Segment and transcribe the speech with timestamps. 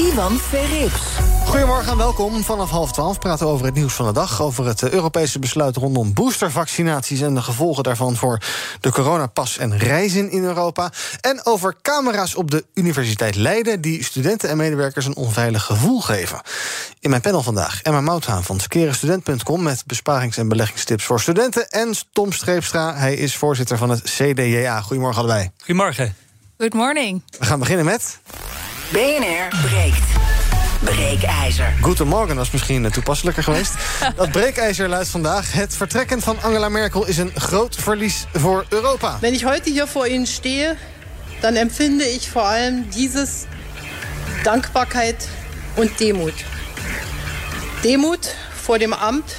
[0.00, 1.00] Ivan Verrips.
[1.44, 2.42] Goedemorgen en welkom.
[2.42, 4.42] Vanaf half twaalf praten we over het nieuws van de dag.
[4.42, 7.20] Over het eh, Europese besluit rondom boostervaccinaties...
[7.20, 8.42] en de gevolgen daarvan voor
[8.80, 10.92] de coronapas en reizen in Europa.
[11.20, 13.80] En over camera's op de Universiteit Leiden...
[13.80, 16.40] die studenten en medewerkers een onveilig gevoel geven.
[17.00, 19.62] In mijn panel vandaag Emma Mouthaan van skerenstudent.com...
[19.62, 21.68] met besparings- en beleggingstips voor studenten.
[21.68, 24.80] En Tom Streepstra, hij is voorzitter van het CDJA.
[24.80, 25.50] Goedemorgen allebei.
[25.58, 26.14] Goedemorgen.
[26.58, 27.22] Good morning.
[27.38, 28.18] We gaan beginnen met...
[28.92, 30.02] BNR breekt.
[30.80, 31.74] Breekijzer.
[31.80, 33.74] Goedemorgen was misschien toepasselijker geweest.
[34.16, 35.52] Dat breekijzer luidt vandaag.
[35.52, 39.18] Het vertrekken van Angela Merkel is een groot verlies voor Europa.
[39.20, 40.76] Wenn ich heute hier vor Ihnen stehe,
[41.40, 43.46] dann empfinde ich vor allem dieses
[44.42, 45.28] Dankbarkeit
[45.76, 46.44] und Demut.
[47.82, 49.34] Demut vor dem Amt,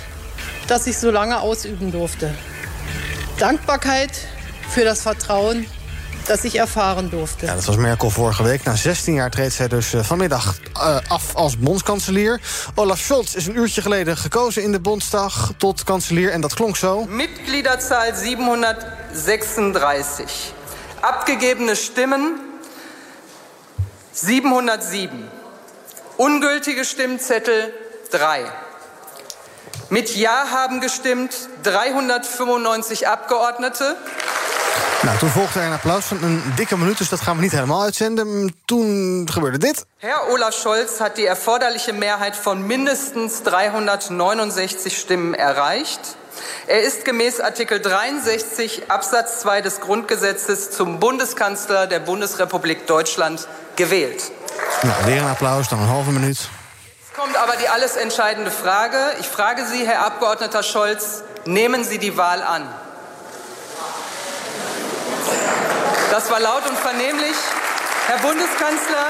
[0.68, 2.34] das ich so lange ausüben durfte.
[3.38, 4.12] Dankbarkeit
[4.70, 5.66] für das Vertrauen,
[6.25, 7.45] dat ik ervaren durfde.
[7.45, 8.64] Ja, dat was Merkel vorige week.
[8.64, 12.41] Na 16 jaar treedt zij dus uh, vanmiddag uh, af als bondskanselier.
[12.75, 16.78] Olaf Scholz is een uurtje geleden gekozen in de Bondsdag tot kanselier en dat klonk
[16.78, 17.05] zo.
[17.05, 20.52] Mitgliederzahl 736.
[21.00, 22.35] Abgegebene stemmen
[24.11, 25.30] 707.
[26.17, 27.72] Ungültige Stimmzettel
[28.09, 28.45] 3.
[29.89, 33.95] Mit Ja haben gestimmt 395 Abgeordnete.
[35.02, 37.52] Nou, toen volgde er een applaus van een dikke minuut, dus dat gaan we niet
[37.52, 38.56] helemaal uitzenden.
[38.66, 39.86] Toen gebeurde dit.
[39.98, 46.16] Herr Olaf Scholz hat die erforderliche Mehrheit von mindestens 369 Stimmen erreicht.
[46.68, 54.31] Er ist gemäß Artikel 63 Absatz 2 des Grundgesetzes zum Bundeskanzler der Bundesrepublik Deutschland gewählt.
[54.84, 56.38] Nou, weer een applaus, dan een halve minuut.
[57.00, 58.97] Jetzt kommt aber die alles entscheidende Frage.
[59.20, 62.68] Ich frage Sie, Herr Abgeordneter Scholz, nehmen Sie die Wahl an?
[66.11, 67.38] Das war laut und vernehmlich.
[68.07, 69.05] Herr Bundeskanzler,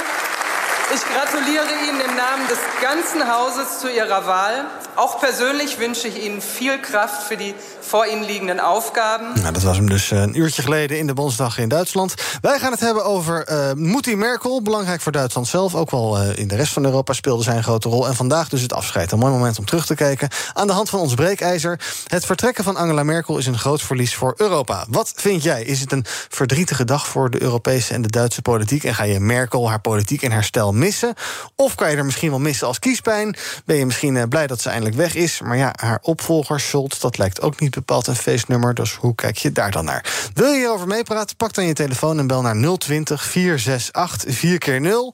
[0.94, 4.66] ich gratuliere Ihnen im Namen des ganzen Hauses zu Ihrer Wahl.
[4.98, 7.56] Auch persönlich wünsche ich Ihnen viel Kraft für die
[7.92, 8.56] voor Ihnen liegenden.
[8.56, 12.14] Nou, dat was hem dus een uurtje geleden in de Bondsdag in Duitsland.
[12.42, 14.62] Wij gaan het hebben over uh, Moetie Merkel.
[14.62, 15.76] Belangrijk voor Duitsland zelf.
[15.76, 18.08] Ook wel uh, in de rest van Europa speelde zij een grote rol.
[18.08, 19.12] En vandaag dus het afscheid.
[19.12, 20.30] Een mooi moment om terug te kijken.
[20.54, 21.80] Aan de hand van ons breekijzer.
[22.08, 24.86] Het vertrekken van Angela Merkel is een groot verlies voor Europa.
[24.90, 25.64] Wat vind jij?
[25.64, 28.84] Is het een verdrietige dag voor de Europese en de Duitse politiek?
[28.84, 31.14] En ga je Merkel, haar politiek en haar stijl missen?
[31.56, 33.36] Of kan je er misschien wel missen als kiespijn?
[33.66, 35.42] Ben je misschien blij dat ze eindelijk weg is?
[35.42, 38.74] Maar ja, haar opvolger Scholz, dat lijkt ook niet bepaald een feestnummer.
[38.74, 40.30] Dus hoe kijk je daar dan naar?
[40.34, 41.36] Wil je hierover meepraten?
[41.36, 45.14] Pak dan je telefoon en bel naar 020 468 4 keer 0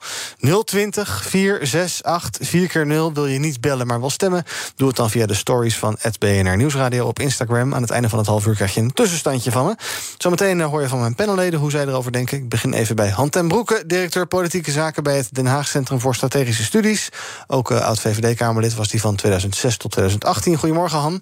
[0.63, 4.44] 020 468 4 keer 0 Wil je niet bellen, maar wel stemmen?
[4.75, 7.73] Doe het dan via de stories van BNR Nieuwsradio op Instagram.
[7.73, 9.75] Aan het einde van het half uur krijg je een tussenstandje van me.
[10.17, 12.38] Zometeen hoor je van mijn panelleden hoe zij erover denken.
[12.38, 15.99] Ik begin even bij Han ten Broeke, directeur politieke zaken bij het Den Haag Centrum
[15.99, 17.09] voor Strategische Studies.
[17.47, 20.57] Ook uh, oud-VVD-Kamerlid was die van 2006 tot 2018.
[20.57, 21.22] Goedemorgen, Han.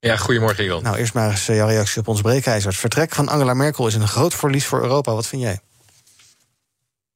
[0.00, 0.82] Ja, goedemorgen, Ivan.
[0.82, 2.70] Nou, eerst maar eens jouw reactie op ons breekijzer.
[2.70, 5.12] Het vertrek van Angela Merkel is een groot verlies voor Europa.
[5.12, 5.60] Wat vind jij?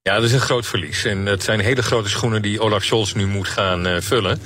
[0.09, 1.05] Ja, dat is een groot verlies.
[1.05, 4.41] En het zijn hele grote schoenen die Olaf Scholz nu moet gaan uh, vullen.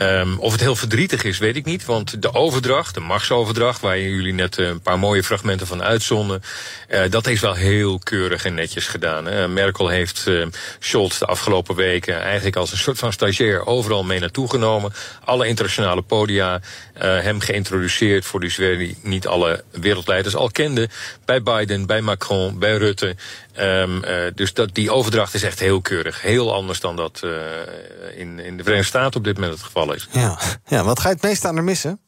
[0.00, 1.84] Um, of het heel verdrietig is, weet ik niet.
[1.84, 6.42] Want de overdracht, de machtsoverdracht, waar jullie net een paar mooie fragmenten van uitzonden.
[6.90, 9.52] Uh, dat is wel heel keurig en netjes gedaan.
[9.52, 10.46] Merkel heeft uh,
[10.78, 14.92] Scholz de afgelopen weken eigenlijk als een soort van stagiair overal mee naartoe genomen.
[15.24, 16.60] Alle internationale podia
[16.98, 20.90] hem geïntroduceerd voor die die niet alle wereldleiders al kenden.
[21.24, 23.16] Bij Biden, bij Macron, bij Rutte.
[23.60, 26.22] Um, uh, dus dat, die overdracht is echt heel keurig.
[26.22, 27.32] Heel anders dan dat uh,
[28.16, 30.08] in, in de Verenigde Staten op dit moment het geval is.
[30.10, 32.00] Ja, ja wat ga je het meest aan er missen?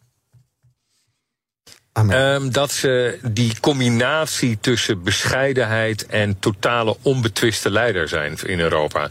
[2.10, 9.02] Um, dat ze die combinatie tussen bescheidenheid en totale onbetwiste leider zijn in Europa.
[9.02, 9.10] Um,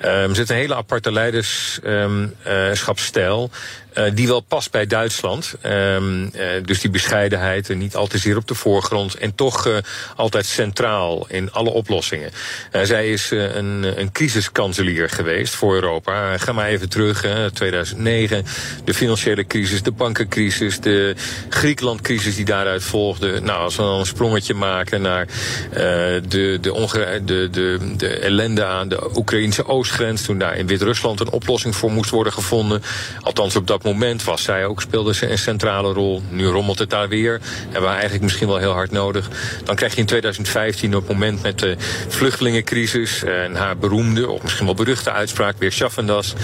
[0.00, 3.50] er zit een hele aparte leiderschapsstijl.
[3.94, 5.54] Uh, die wel past bij Duitsland.
[5.66, 6.30] Um, uh,
[6.64, 9.14] dus die bescheidenheid en niet altijd zeer op de voorgrond.
[9.14, 9.82] En toch
[10.16, 12.30] altijd centraal in alle oplossingen.
[12.82, 16.38] zij is een, een crisiskanselier geweest voor Europa.
[16.38, 18.44] ga maar even terug, 2009.
[18.84, 21.14] De financiële crisis, de bankencrisis, de
[21.48, 23.40] Griekenlandcrisis crisis die daaruit volgde.
[23.40, 25.26] Nou, als we dan een sprongetje maken naar
[26.28, 31.30] de, de, de, de, de ellende aan de Oekraïnse oostgrens, toen daar in Wit-Rusland een
[31.30, 32.82] oplossing voor moest worden gevonden.
[33.20, 36.22] Althans, op dat moment was zij ook, speelde ze een centrale rol.
[36.28, 37.40] Nu rommelt het daar weer.
[37.62, 39.28] Hebben we eigenlijk misschien wel heel hard nodig.
[39.64, 41.76] Dan krijg je in 2015 op het moment met de
[42.08, 46.34] vluchtelingencrisis en haar beroemde, of misschien wel beruchte uitspraak, weer Schaffendas.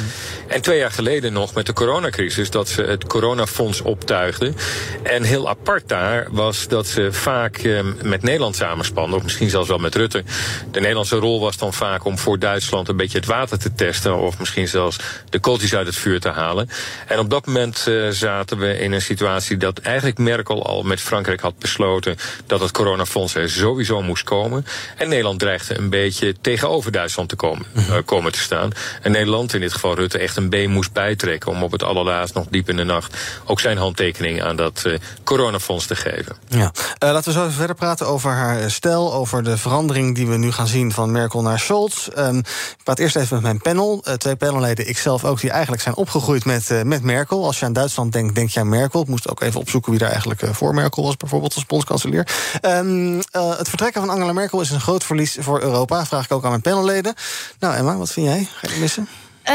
[0.47, 4.57] En twee jaar geleden nog met de coronacrisis, dat ze het coronafonds optuigden.
[5.03, 9.69] En heel apart daar was dat ze vaak eh, met Nederland samenspannen, of misschien zelfs
[9.69, 10.25] wel met Rutte.
[10.71, 14.17] De Nederlandse rol was dan vaak om voor Duitsland een beetje het water te testen,
[14.17, 14.99] of misschien zelfs
[15.29, 16.69] de kooltjes uit het vuur te halen.
[17.07, 21.01] En op dat moment uh, zaten we in een situatie dat eigenlijk Merkel al met
[21.01, 22.17] Frankrijk had besloten
[22.47, 24.67] dat het coronafonds er sowieso moest komen.
[24.97, 28.71] En Nederland dreigde een beetje tegenover Duitsland te komen, uh, komen te staan.
[29.03, 32.35] En Nederland, in dit geval Rutte, echt een B moest bijtrekken om op het allerlaatst
[32.35, 36.37] nog diep in de nacht ook zijn handtekening aan dat uh, coronafonds te geven.
[36.49, 36.73] Ja.
[36.99, 40.53] laten we zo even verder praten over haar stijl, over de verandering die we nu
[40.53, 42.09] gaan zien van Merkel naar Scholz.
[42.19, 44.05] Um, ik praat eerst even met mijn panel.
[44.19, 47.19] twee panelleden, ikzelf ook, die eigenlijk zijn opgegroeid met, met Merkel.
[47.29, 49.01] Als je aan Duitsland denkt, denk je aan Merkel.
[49.01, 52.29] Ik moest ook even opzoeken wie daar eigenlijk voor Merkel was, bijvoorbeeld als bondskanselier.
[52.63, 53.23] Um, uh,
[53.59, 56.07] het vertrekken van Angela Merkel is een groot verlies voor Europa.
[56.07, 57.15] Vraag ik ook aan mijn panelleden.
[57.59, 58.49] Nou, Emma, wat vind jij?
[58.53, 59.09] Ga je missen?
[59.49, 59.55] Uh,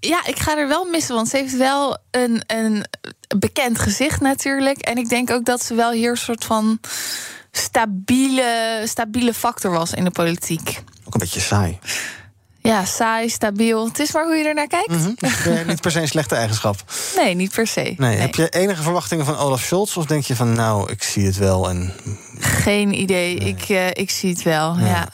[0.00, 2.84] ja, ik ga er wel missen, want ze heeft wel een, een
[3.36, 4.78] bekend gezicht natuurlijk.
[4.78, 6.80] En ik denk ook dat ze wel hier een soort van
[7.52, 10.82] stabiele, stabiele factor was in de politiek.
[11.04, 11.78] Ook een beetje saai.
[12.68, 13.86] Ja, saai, stabiel.
[13.86, 14.88] Het is maar hoe je er naar kijkt.
[14.88, 15.66] Mm -hmm.
[15.66, 16.76] niet per se een slechte eigenschap.
[17.16, 17.80] Nee, niet per se.
[17.80, 17.94] Nee.
[17.96, 18.16] nee.
[18.16, 19.96] Heb je enige verwachtingen van Olaf Scholz?
[19.96, 21.92] Of denk je van, nou, ik zie het wel en...
[22.38, 23.38] Geen idee.
[23.38, 23.48] Nee.
[23.48, 24.86] Ik, uh, ik zie het wel, ja.
[24.86, 25.08] ja.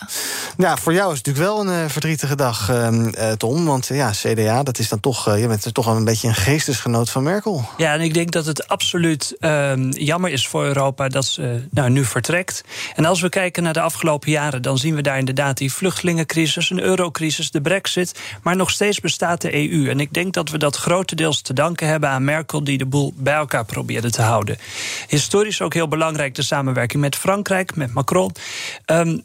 [0.57, 0.77] ja.
[0.77, 3.65] voor jou is het natuurlijk wel een uh, verdrietige dag, uh, Tom.
[3.65, 5.37] Want ja, CDA, dat is dan toch...
[5.37, 7.69] je bent toch wel een beetje een geestesgenoot van Merkel.
[7.77, 11.09] Ja, en ik denk dat het absoluut ehm, jammer is voor Europa...
[11.09, 12.65] dat ze nou, nu vertrekt.
[12.95, 14.63] En als we kijken naar de afgelopen jaren...
[14.63, 18.21] dan zien we daar inderdaad die vluchtelingencrisis, een eurocrisis, de brexit.
[18.43, 19.89] Maar nog steeds bestaat de EU.
[19.89, 22.65] En ik denk dat we dat grotendeels te danken hebben aan Merkel...
[22.65, 24.59] die de boel bij elkaar probeerde te houden.
[25.07, 28.33] Historisch ook heel belangrijk de samenwerking met Frankrijk, met Macron.
[28.87, 29.23] Um,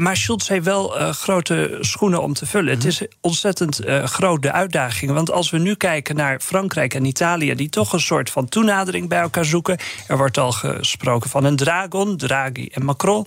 [0.00, 2.74] maar Schulz heeft wel uh, grote schoenen om te vullen.
[2.74, 5.10] Het is ontzettend uh, grote uitdaging.
[5.10, 9.08] Want als we nu kijken naar Frankrijk en Italië, die toch een soort van toenadering
[9.08, 9.78] bij elkaar zoeken.
[10.08, 13.26] Er wordt al gesproken van een dragon, Draghi en Macron.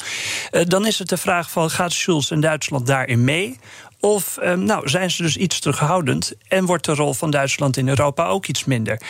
[0.51, 3.59] Uh, dan is het de vraag van gaat Schulz en Duitsland daarin mee?
[4.05, 7.87] Of um, nou, zijn ze dus iets terughoudend en wordt de rol van Duitsland in
[7.87, 9.01] Europa ook iets minder?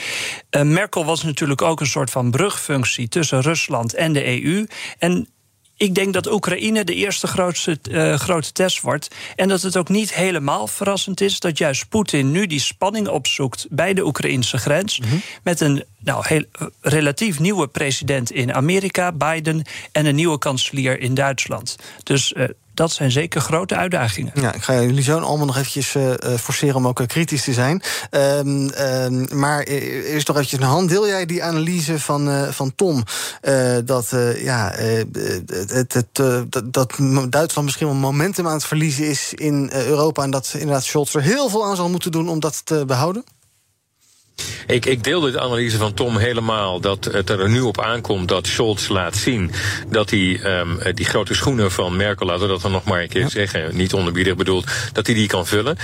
[0.52, 4.68] Uh, Merkel was natuurlijk ook een soort van brugfunctie tussen Rusland en de EU.
[4.98, 5.28] En
[5.78, 9.08] ik denk dat Oekraïne de eerste grootste, uh, grote test wordt.
[9.36, 13.68] En dat het ook niet helemaal verrassend is dat juist Poetin nu die spanning opzoekt
[13.70, 15.00] bij de Oekraïnse grens.
[15.00, 15.22] Mm -hmm.
[15.44, 16.44] Met een nou, heel,
[16.82, 21.76] relatief nieuwe president in Amerika, Biden, en een nieuwe kanselier in Duitsland.
[22.04, 22.44] Dus uh,
[22.74, 24.32] dat zijn zeker grote uitdagingen.
[24.36, 27.54] Ja, ik ga jullie zo allemaal nog eventjes uh, forceren om ook uh, kritisch te
[27.54, 27.82] zijn.
[28.12, 30.90] Um, um, maar eerst toch eventjes een hand.
[30.90, 33.04] Deel jij die analyse van, van Tom?
[33.86, 36.16] dat, ja, het, het,
[36.50, 36.94] dat, dat
[37.30, 40.24] Duitsland misschien wel momentum aan het verliezen is in Europa...
[40.24, 43.24] en dat inderdaad Scholz er heel veel aan zal moeten doen om dat te behouden?
[44.68, 46.80] Ik, ik deel de analyse van Tom helemaal.
[46.80, 49.52] Dat het er nu op aankomt dat Scholz laat zien
[49.88, 53.10] dat hij um, die grote schoenen van Merkel, laten we dat dan nog maar een
[53.10, 53.30] keer ja.
[53.30, 55.78] zeggen, niet onderbiedig bedoeld, dat hij die kan vullen.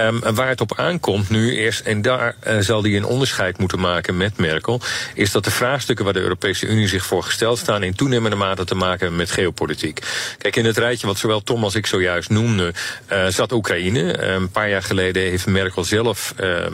[0.00, 3.80] Um, waar het op aankomt nu eerst, en daar uh, zal hij een onderscheid moeten
[3.80, 4.80] maken met Merkel,
[5.14, 8.64] is dat de vraagstukken waar de Europese Unie zich voor gesteld staan in toenemende mate
[8.64, 10.00] te maken met geopolitiek.
[10.38, 12.72] Kijk, in het rijtje wat zowel Tom als ik zojuist noemde,
[13.12, 14.28] uh, zat Oekraïne.
[14.28, 16.66] Um, een paar jaar geleden heeft Merkel zelf uh,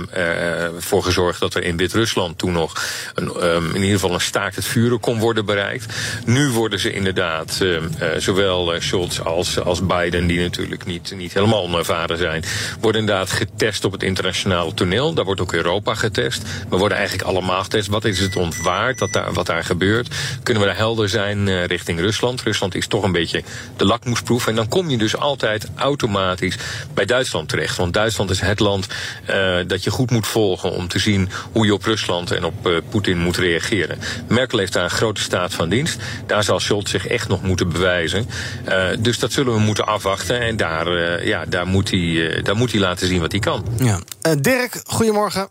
[0.79, 2.83] voor gezorgd gezorgd dat er in Wit-Rusland toen nog
[3.15, 5.95] een, um, in ieder geval een staakt het vuren kon worden bereikt.
[6.25, 7.81] Nu worden ze inderdaad, uh, uh,
[8.19, 12.45] zowel uh, Scholz als, als Biden, die natuurlijk niet, niet helemaal onervaren zijn,
[12.81, 15.15] worden inderdaad getest op het internationale toneel.
[15.15, 16.43] Daar wordt ook Europa getest.
[16.69, 17.89] We worden eigenlijk allemaal getest.
[17.89, 20.15] Wat is het ontwaard, wat daar, wat daar gebeurt?
[20.43, 22.43] Kunnen we daar helder zijn richting Rusland?
[22.43, 23.43] Rusland is toch een beetje
[23.77, 24.47] de lakmoesproef.
[24.47, 26.57] En dan kom je dus altijd automatisch
[26.95, 27.77] bij Duitsland terecht.
[27.77, 28.87] Want Duitsland is het land
[29.67, 32.67] dat je goed moet volgen om te zien zien hoe je op Rusland en op
[32.67, 33.99] uh, Poetin moet reageren.
[34.29, 36.27] Merkel heeft daar een grote staat van dienst.
[36.27, 38.27] Daar zal Scholz zich echt nog moeten bewijzen.
[38.69, 40.41] Uh, dus dat zullen we moeten afwachten.
[40.41, 43.65] En daar, uh, ja, daar, moet hij, daar moet hij laten zien wat hij kan.
[43.79, 43.99] Ja.
[44.41, 45.49] Dirk, goedemorgen.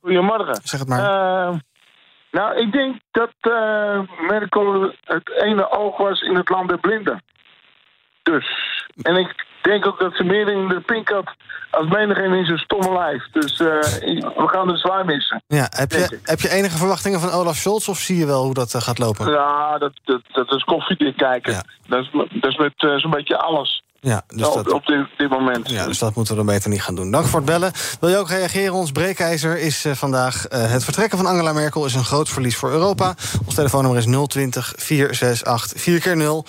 [0.00, 0.60] Goedemorgen.
[0.62, 1.02] Zeg het maar.
[2.30, 3.34] nou, ik denk dat
[4.28, 7.22] Merkel het ene oog was in het land der blinden.
[8.22, 8.46] Dus.
[9.02, 11.34] En ik denk ook dat ze meer in de pink had
[11.70, 13.26] als menigeen in zijn stomme lijf.
[13.32, 13.66] Dus eh,
[14.36, 15.42] we gaan het zwaar missen.
[15.46, 17.88] Ja, heb, je, heb je enige verwachtingen van Olaf Scholz...
[17.88, 19.30] of zie je wel hoe dat eh, gaat lopen?
[19.32, 21.52] Ja, dat, dat, dat is koffiedik kijken.
[21.52, 21.62] Ja.
[21.86, 25.06] Dat is, dat is met eh, zo'n beetje alles Ja, dus op, dat, op dit,
[25.16, 25.70] dit moment.
[25.70, 27.10] ja, dus dat moeten we dan beter niet gaan doen.
[27.10, 27.72] Dank voor het bellen.
[28.00, 28.74] Wil je ook reageren?
[28.74, 30.46] Ons breekijzer is eh, vandaag...
[30.46, 33.14] eh, het vertrekken van Angela Merkel is een groot verlies voor Europa.
[33.44, 36.44] Ons telefoonnummer is 020 468 4 keer 0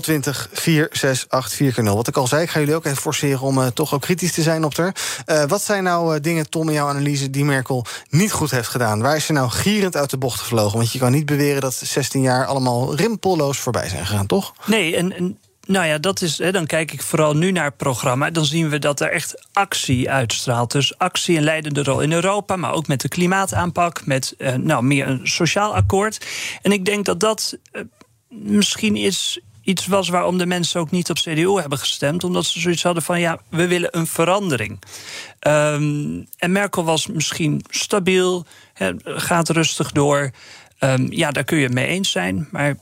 [0.00, 3.40] 020 468 4 keer 0 Wat ik al zei, ik ga jullie ook even forceren...
[3.40, 4.94] om eh, toch ook kritisch te zijn op haar.
[5.26, 7.30] Eh, wat zijn nou dingen, Tom, in jouw analyse...
[7.30, 9.02] die Merkel niet goed heeft gedaan?
[9.02, 10.78] Waar is ze nou gierend uit de bocht gevlogen?
[10.78, 14.52] Want je kan niet beweren dat 16 jaar allemaal rimpelloos voorbij zijn gegaan, toch?
[14.66, 16.38] Nee, en, en nou ja, dat is.
[16.38, 18.30] Hè, dan kijk ik vooral nu naar het programma.
[18.30, 20.72] Dan zien we dat er echt actie uitstraalt.
[20.72, 24.82] Dus actie een leidende rol in Europa, maar ook met de klimaataanpak, met eh, nou,
[24.82, 26.26] meer een sociaal akkoord.
[26.62, 27.82] En ik denk dat dat eh,
[28.28, 29.40] misschien is.
[29.62, 32.24] Iets was waarom de mensen ook niet op CDU hebben gestemd.
[32.24, 34.82] Omdat ze zoiets hadden van ja, we willen een verandering.
[35.38, 38.46] Ehm, en Merkel was misschien stabiel,
[39.04, 40.30] gaat rustig door.
[40.78, 42.48] Ehm, ja, daar kun je mee eens zijn.
[42.50, 42.76] Maar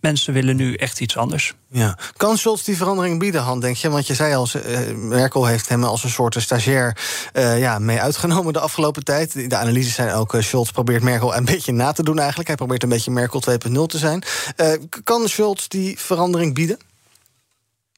[0.00, 1.54] mensen willen nu echt iets anders.
[1.68, 1.98] Ja.
[2.16, 3.90] Kan Scholz die verandering bieden, Han, denk je?
[3.90, 6.96] Want je zei al, eh, Merkel heeft hem als een soort stagiair
[7.32, 9.50] eh, ja, mee uitgenomen de afgelopen tijd.
[9.50, 12.48] De analyses zijn ook, uh, Scholz probeert Merkel een beetje na te doen eigenlijk.
[12.48, 14.22] Hij probeert een beetje Merkel 2.0 te zijn.
[15.04, 16.78] Kan Scholz die verandering bieden?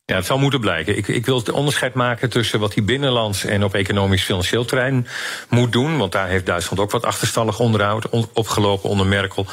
[0.05, 0.97] Ja, het zal moeten blijken.
[0.97, 5.07] Ik, ik wil het onderscheid maken tussen wat hij binnenlands en op economisch-financieel terrein
[5.49, 5.99] moet doen.
[5.99, 9.47] Want daar heeft Duitsland ook wat achterstallig onderhoud on- opgelopen onder Merkel.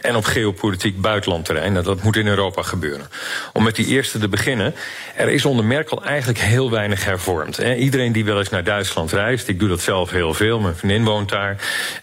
[0.00, 1.72] En op geopolitiek buitenlandterrein.
[1.72, 3.08] Nou, dat moet in Europa gebeuren.
[3.52, 4.74] Om met die eerste te beginnen.
[5.16, 7.58] Er is onder Merkel eigenlijk heel weinig hervormd.
[7.58, 11.04] Iedereen die wel eens naar Duitsland reist, ik doe dat zelf heel veel, mijn vriendin
[11.04, 11.56] woont daar,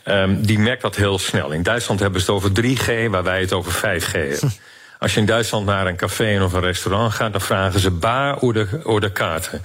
[0.04, 1.52] ehm, die merkt dat heel snel.
[1.52, 4.54] In Duitsland hebben ze het over 3G, waar wij het over 5G hebben.
[5.04, 8.38] Als je in Duitsland naar een café of een restaurant gaat, dan vragen ze baar
[8.38, 9.62] of de, kaarten.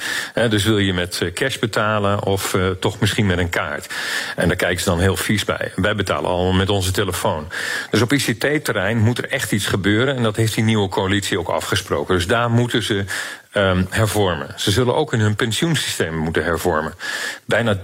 [0.48, 3.94] Dus wil je met eh, cash betalen of eh, toch misschien met een kaart.
[4.36, 5.72] En daar kijken ze dan heel vies bij.
[5.76, 7.48] Wij betalen allemaal met onze telefoon.
[7.90, 10.16] Dus op ICT-terrein moet er echt iets gebeuren.
[10.16, 12.14] En dat heeft die nieuwe coalitie ook afgesproken.
[12.14, 13.04] Dus daar moeten ze
[13.52, 14.52] ehm, hervormen.
[14.56, 16.94] Ze zullen ook in hun pensioensysteem moeten hervormen.
[17.44, 17.80] Bijna 30%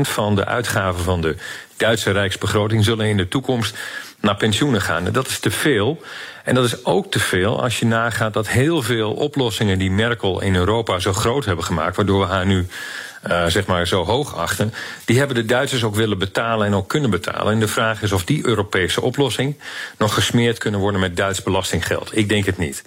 [0.00, 1.36] van de uitgaven van de
[1.76, 3.76] Duitse rijksbegroting zullen in de toekomst
[4.20, 5.06] naar pensioenen gaan.
[5.06, 6.02] En dat is te veel.
[6.48, 10.40] En dat is ook te veel als je nagaat dat heel veel oplossingen die Merkel
[10.40, 12.66] in Europa zo groot hebben gemaakt, waardoor we haar nu
[13.26, 16.88] uh, zeg maar zo hoog achten, die hebben de Duitsers ook willen betalen en ook
[16.88, 17.52] kunnen betalen.
[17.52, 19.56] En de vraag is of die Europese oplossing
[19.98, 22.16] nog gesmeerd kunnen worden met Duits belastinggeld.
[22.16, 22.84] Ik denk het niet.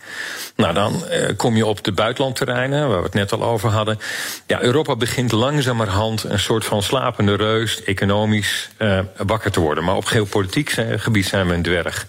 [0.56, 4.00] Nou, dan uh, kom je op de buitenlandterreinen, waar we het net al over hadden.
[4.48, 9.84] Ja, Europa begint langzamerhand een soort van slapende reus, economisch uh, wakker te worden.
[9.84, 12.08] Maar op geopolitiek gebied zijn we een dwerg.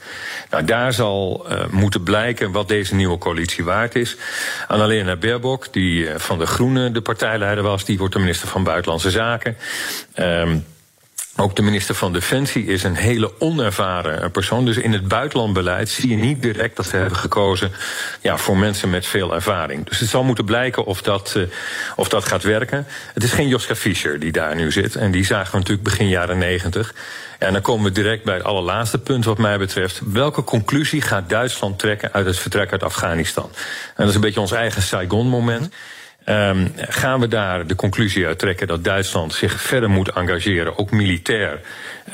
[0.50, 4.16] Nou, daar zal moeten blijken wat deze nieuwe coalitie waard is.
[4.68, 9.10] Annalena Baerbock, die van de Groenen de partijleider was, die wordt de minister van Buitenlandse
[9.10, 9.56] Zaken.
[10.16, 10.64] Um,
[11.36, 14.64] ook de minister van Defensie is een hele onervaren persoon.
[14.64, 17.72] Dus in het buitenlandbeleid zie je niet direct dat ze hebben gekozen
[18.20, 19.88] ja, voor mensen met veel ervaring.
[19.88, 21.44] Dus het zal moeten blijken of dat, uh,
[21.96, 22.86] of dat gaat werken.
[23.14, 24.96] Het is geen Joska Fischer die daar nu zit.
[24.96, 26.94] En die zagen we natuurlijk begin jaren negentig.
[27.38, 30.00] En dan komen we direct bij het allerlaatste punt wat mij betreft.
[30.12, 33.50] Welke conclusie gaat Duitsland trekken uit het vertrek uit Afghanistan?
[33.54, 35.72] En dat is een beetje ons eigen Saigon-moment.
[36.26, 40.90] Um, gaan we daar de conclusie uit trekken dat Duitsland zich verder moet engageren, ook
[40.90, 41.60] militair,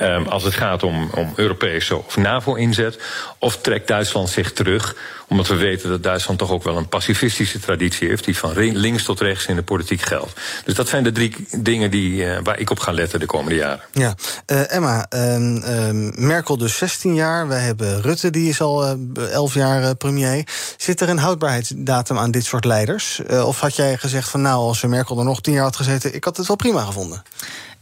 [0.01, 3.01] um, als het gaat om, om Europese of NAVO-inzet?
[3.37, 4.95] Of trekt Duitsland zich terug,
[5.29, 9.03] omdat we weten dat Duitsland toch ook wel een pacifistische traditie heeft, die van links
[9.03, 10.39] tot rechts in de politiek geldt?
[10.65, 13.55] Dus dat zijn de drie dingen die, uh, waar ik op ga letten de komende
[13.55, 13.81] jaren.
[13.91, 14.15] Ja,
[14.47, 19.53] uh, Emma, um, Merkel dus 16 jaar, wij hebben Rutte, die is al uh, 11
[19.53, 20.47] jaar premier.
[20.77, 23.21] Zit er een houdbaarheidsdatum aan dit soort leiders?
[23.29, 26.15] Uh, of had jij gezegd van nou, als Merkel er nog tien jaar had gezeten,
[26.15, 27.23] ik had het wel prima gevonden.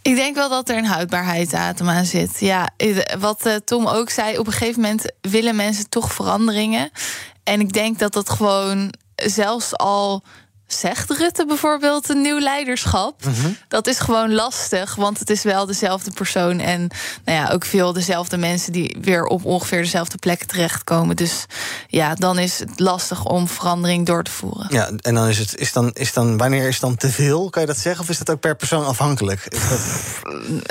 [0.02, 2.40] Ik denk wel dat er een houdbaarheidsdatum aan zit.
[2.40, 2.70] Ja,
[3.20, 6.92] wat Tom ook zei, op een gegeven moment willen mensen toch veranderingen.
[7.48, 10.24] En ik denk dat dat gewoon zelfs al
[10.68, 13.26] zegt Rutte bijvoorbeeld een nieuw leiderschap.
[13.26, 13.58] Mm -hmm.
[13.68, 16.90] Dat is gewoon lastig, want het is wel dezelfde persoon en
[17.26, 21.16] nou ja, ook veel dezelfde mensen die weer op ongeveer dezelfde plekken terechtkomen.
[21.16, 21.46] Dus
[21.88, 24.68] ja, dan is het lastig om verandering door te voeren.
[24.70, 27.50] Ja, en dan is het is dan is dan wanneer is dan te veel?
[27.50, 29.46] Kan je dat zeggen of is dat ook per persoon afhankelijk?
[29.46, 29.80] Is dat...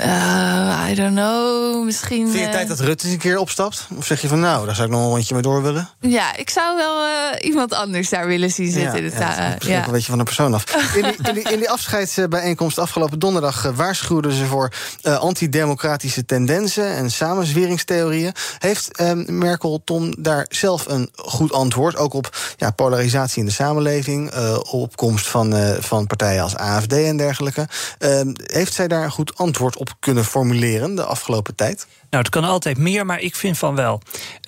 [0.05, 2.27] uh, I don't know, misschien.
[2.27, 2.51] Vind je uh...
[2.51, 3.87] tijd dat Rutte eens een keer opstapt?
[3.97, 5.89] Of zeg je van nou, daar zou ik nog een rondje mee door willen?
[5.99, 7.11] Ja, ik zou wel uh,
[7.41, 9.03] iemand anders daar willen zien zitten.
[9.03, 10.63] Ja, ja, ja, een beetje van de persoon af.
[10.95, 14.71] In die, in die, in die afscheidsbijeenkomst afgelopen donderdag uh, waarschuwden ze voor
[15.03, 18.33] uh, antidemocratische tendensen en samenzweringstheorieën.
[18.57, 21.97] Heeft uh, Merkel, Tom, daar zelf een goed antwoord?
[21.97, 27.17] Ook op ja, polarisatie in de samenleving, uh, opkomst van, van partijen als AFD en
[27.17, 27.67] dergelijke.
[27.97, 31.87] Ehm, heeft zij daar een goed antwoord op kunnen formuleren de afgelopen tijd?
[32.09, 34.01] Nou, het kan altijd meer, maar ik vind van wel.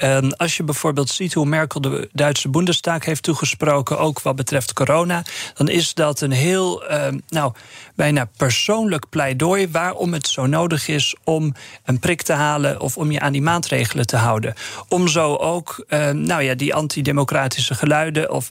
[0.03, 4.73] Um, als je bijvoorbeeld ziet hoe Merkel de Duitse Bundestag heeft toegesproken, ook wat betreft
[4.73, 5.23] corona,
[5.53, 7.53] dan is dat een heel, um, nou,
[7.95, 13.11] bijna persoonlijk pleidooi waarom het zo nodig is om een prik te halen of om
[13.11, 14.53] je aan die maatregelen te houden.
[14.87, 18.49] Om zo ook, um, nou ja, die antidemocratische geluiden of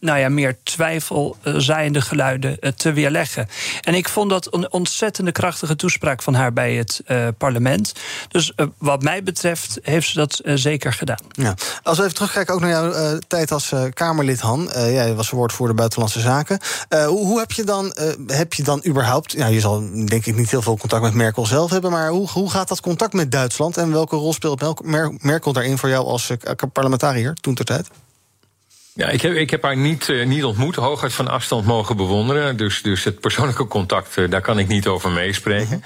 [0.00, 3.48] nou ja, meer twijfelzaaiende geluiden uh, te weerleggen.
[3.80, 7.89] En ik vond dat een ontzettende krachtige toespraak van haar bij het uh, parlement.
[8.28, 11.20] Dus uh, wat mij betreft heeft ze dat zeker gedaan.
[11.32, 11.54] Ja.
[11.82, 14.70] Als we even terugkijken ook naar jouw tijd als Kamerlid, Han.
[14.72, 16.60] jij was woordvoerder Buitenlandse Zaken.
[16.88, 17.94] hoe, hoe, heb je dan,
[18.26, 19.32] heb je dan überhaupt...
[19.32, 21.90] Ja, je zal denk ik niet heel veel contact met Merkel zelf hebben...
[21.90, 23.76] maar hoe, hoe gaat dat contact met Duitsland...
[23.76, 24.82] en welke rol speelt
[25.22, 26.30] Merkel daarin voor jou als
[26.72, 27.88] parlementariër toen ter tijd?
[28.94, 32.56] Ja, ik heb, ik heb haar niet, uh, niet ontmoet, hooguit van afstand mogen bewonderen.
[32.56, 35.64] Dus, dus het persoonlijke contact, uh, daar kan ik niet over meespreken.
[35.64, 35.82] Mm -hmm.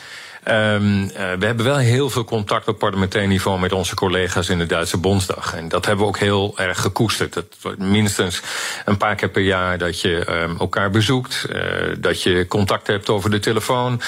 [0.48, 4.58] Um, uh, we hebben wel heel veel contact op parlementair niveau met onze collega's in
[4.58, 5.54] de Duitse Bondsdag.
[5.54, 7.32] En dat hebben we ook heel erg gekoesterd.
[7.32, 8.42] Dat minstens
[8.84, 11.62] een paar keer per jaar dat je um, elkaar bezoekt, uh,
[11.98, 14.00] dat je contact hebt over de telefoon,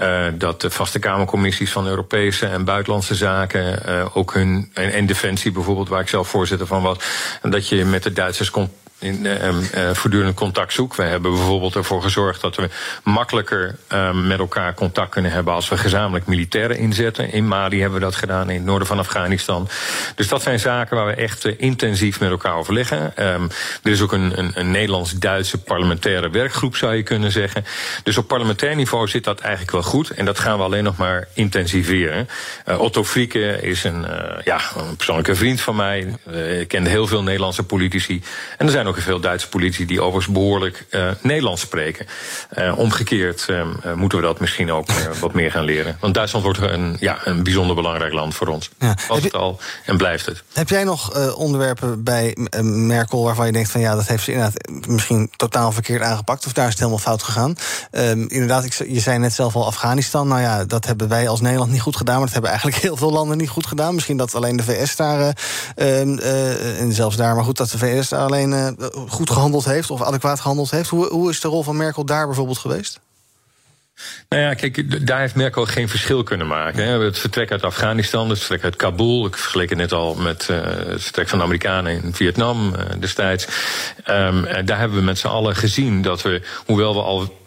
[0.00, 3.82] uh, dat de vaste Kamercommissies van Europese en buitenlandse zaken,
[4.14, 6.98] ook hun en, en defensie bijvoorbeeld, waar ik zelf voorzitter van was,
[7.42, 10.94] dat je met de Duitsers contact in, uh, uh, voortdurend contact zoek.
[10.94, 12.68] We hebben bijvoorbeeld ervoor gezorgd dat we
[13.02, 17.32] makkelijker uh, met elkaar contact kunnen hebben als we gezamenlijk militairen inzetten.
[17.32, 19.68] In Mali hebben we dat gedaan, in het noorden van Afghanistan.
[20.14, 23.12] Dus dat zijn zaken waar we echt intensief met elkaar overleggen.
[23.16, 23.48] Um,
[23.82, 27.64] er is ook een, een, een Nederlands-Duitse parlementaire werkgroep, zou je kunnen zeggen.
[28.02, 30.10] Dus op parlementair niveau zit dat eigenlijk wel goed.
[30.10, 32.28] En dat gaan we alleen nog maar intensiveren.
[32.78, 34.06] Otto Frieke is een,
[34.44, 36.14] ja, een persoonlijke vriend van mij.
[36.60, 38.22] ik ken heel veel Nederlandse politici.
[38.58, 42.06] En er zijn veel Duitse politici die overigens behoorlijk uh, Nederlands spreken.
[42.58, 44.86] Uh, omgekeerd uh, moeten we dat misschien ook
[45.20, 45.96] wat meer gaan leren.
[46.00, 48.70] Want Duitsland wordt een, ja, een bijzonder belangrijk land voor ons.
[48.78, 48.96] Ja.
[49.08, 50.42] Was het al en blijft het.
[50.52, 54.68] Heb jij nog onderwerpen bij Merkel waarvan je denkt van ja, dat heeft ze inderdaad
[54.86, 57.56] misschien totaal verkeerd aangepakt of daar is het helemaal fout gegaan?
[57.90, 60.28] Ehm, inderdaad, ik, je zei net zelf al Afghanistan.
[60.28, 62.96] Nou ja, dat hebben wij als Nederland niet goed gedaan, maar dat hebben eigenlijk heel
[62.96, 63.94] veel landen niet goed gedaan.
[63.94, 65.36] Misschien dat alleen de VS daar
[65.74, 66.18] ehm,
[66.78, 68.76] en zelfs daar, maar goed dat de VS daar alleen
[69.08, 70.88] goed gehandeld heeft of adequaat gehandeld heeft.
[70.88, 73.00] Hoe, hoe is de rol van Merkel daar bijvoorbeeld geweest?
[74.28, 76.84] Nou ja, kijk, daar heeft Merkel geen verschil kunnen maken.
[76.84, 77.00] Hè.
[77.04, 79.26] Het vertrek uit Afghanistan, het vertrek uit Kabul.
[79.26, 82.80] Ik vergeleek het net al met uh, het vertrek van de Amerikanen in Vietnam uh,
[82.98, 83.46] destijds.
[84.08, 87.39] Um, daar hebben we met z'n allen gezien dat we, hoewel we al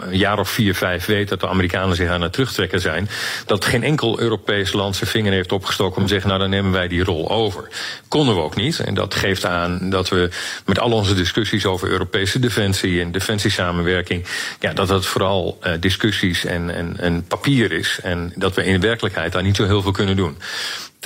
[0.00, 3.08] een jaar of vier, vijf weet dat de Amerikanen zich aan het terugtrekken zijn,
[3.46, 6.72] dat geen enkel Europees land zijn vinger heeft opgestoken om te zeggen, nou dan nemen
[6.72, 7.68] wij die rol over.
[8.08, 8.78] Konden we ook niet.
[8.80, 10.30] En dat geeft aan dat we
[10.64, 14.24] met al onze discussies over Europese defensie en defensiesamenwerking,
[14.60, 17.98] ja, dat dat vooral uh, discussies en, en, en papier is.
[18.02, 20.36] En dat we in werkelijkheid daar niet zo heel veel kunnen doen.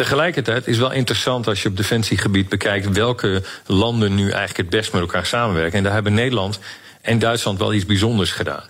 [0.01, 4.93] Tegelijkertijd is wel interessant als je op defensiegebied bekijkt welke landen nu eigenlijk het best
[4.93, 5.79] met elkaar samenwerken.
[5.79, 6.59] En daar hebben Nederland
[7.00, 8.64] en Duitsland wel iets bijzonders gedaan.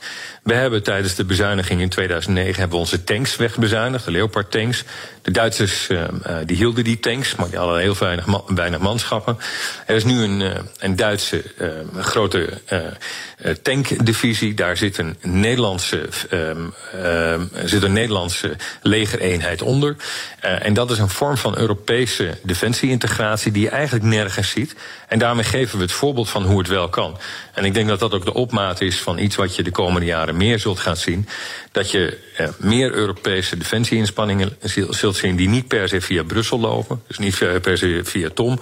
[0.50, 4.84] We hebben tijdens de bezuiniging in 2009 hebben we onze tanks wegbezuinigd, de Leopard tanks.
[5.22, 6.04] De Duitsers uh,
[6.46, 7.96] die hielden die tanks, maar die hadden heel
[8.46, 9.38] weinig, manschappen.
[9.86, 12.48] Er is nu een, uh, een Duitse uh, grote
[13.62, 14.54] tankdivisie.
[14.54, 16.08] Daar zit een Nederlandse,
[17.64, 19.96] zit een Nederlandse legereenheid onder.
[20.40, 24.74] en dat is een vorm van Europese defensieintegratie die je eigenlijk nergens ziet.
[25.08, 27.18] En daarmee geven we het voorbeeld van hoe het wel kan.
[27.54, 30.06] En ik denk dat dat ook de opmaat is van iets wat je de komende
[30.06, 31.28] jaren meer zult gaan zien.
[31.72, 34.56] Dat je eh, meer Europese defensieinspanningen
[34.88, 37.02] zult zien die niet per se via Brussel lopen.
[37.06, 38.58] Dus niet per se via Tom,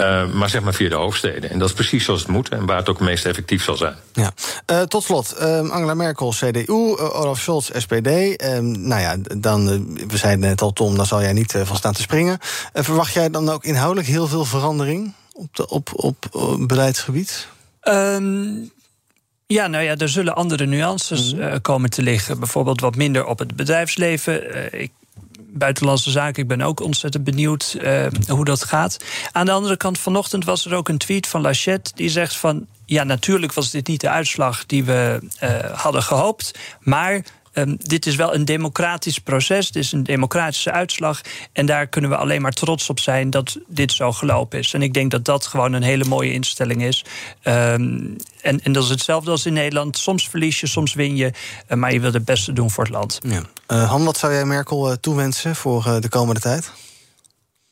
[0.00, 1.50] uh, maar zeg maar via de hoofdsteden.
[1.50, 3.76] En dat is precies zoals het moet en waar het ook het meest effectief zal
[3.76, 3.94] zijn.
[4.12, 4.32] Ja.
[4.70, 8.08] Uh, tot slot, uh, Angela Merkel, CDU, Olaf Scholz, SPD.
[8.60, 9.66] nou ja, dan,
[10.08, 12.38] we zeiden net al, Tom, daar zal jij niet van staan te springen.
[12.72, 17.46] verwacht jij dan ook inhoudelijk heel veel verandering op, de, op, op, op beleidsgebied?
[17.82, 18.72] Um,
[19.52, 22.38] ja, nou ja, er zullen andere nuances uh, komen te liggen.
[22.38, 24.56] Bijvoorbeeld wat minder op het bedrijfsleven.
[24.56, 24.92] Uh, ik,
[25.52, 29.04] buitenlandse zaken, ik ben ook ontzettend benieuwd uh, hoe dat gaat.
[29.32, 31.90] Aan de andere kant, vanochtend was er ook een tweet van Lachette...
[31.94, 35.20] die zegt van, ja, natuurlijk was dit niet de uitslag die we
[35.72, 36.58] hadden gehoopt...
[36.80, 41.20] maar ehm, dit is wel een democratisch proces, dit is een democratische uitslag.
[41.52, 44.74] En daar kunnen we alleen maar trots op zijn dat dit zo gelopen is.
[44.74, 47.04] En ik denk dat dat gewoon een hele mooie instelling is.
[47.42, 47.98] Ehm,
[48.40, 49.98] en, en dat is hetzelfde als in Nederland.
[49.98, 51.32] Soms verlies je, soms win je.
[51.66, 53.18] eh, maar je wilt het beste doen voor het land.
[53.22, 53.42] Ja.
[53.66, 56.72] Eh, Han, wat zou jij Merkel eh, toewensen voor de komende tijd?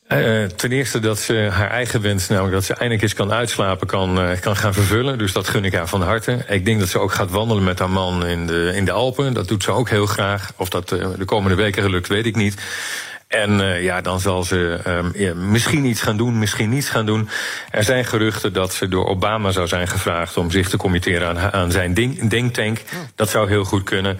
[0.09, 3.87] Eh, ten eerste dat ze haar eigen wens, namelijk dat ze eindelijk eens kan uitslapen,
[3.87, 5.17] kan, eh, kan gaan vervullen.
[5.17, 6.45] Dus dat gun ik haar van harte.
[6.47, 9.33] Ik denk dat ze ook gaat wandelen met haar man in de, in de Alpen.
[9.33, 10.51] Dat doet ze ook heel graag.
[10.55, 12.61] Of dat eh, de komende weken gelukt, weet ik niet.
[13.29, 17.05] En uh, ja, dan zal ze um, ja, misschien iets gaan doen, misschien niets gaan
[17.05, 17.29] doen.
[17.71, 21.51] Er zijn geruchten dat ze door Obama zou zijn gevraagd om zich te committeren aan,
[21.51, 21.93] aan zijn
[22.27, 22.81] denktank.
[23.15, 24.19] Dat zou heel goed kunnen.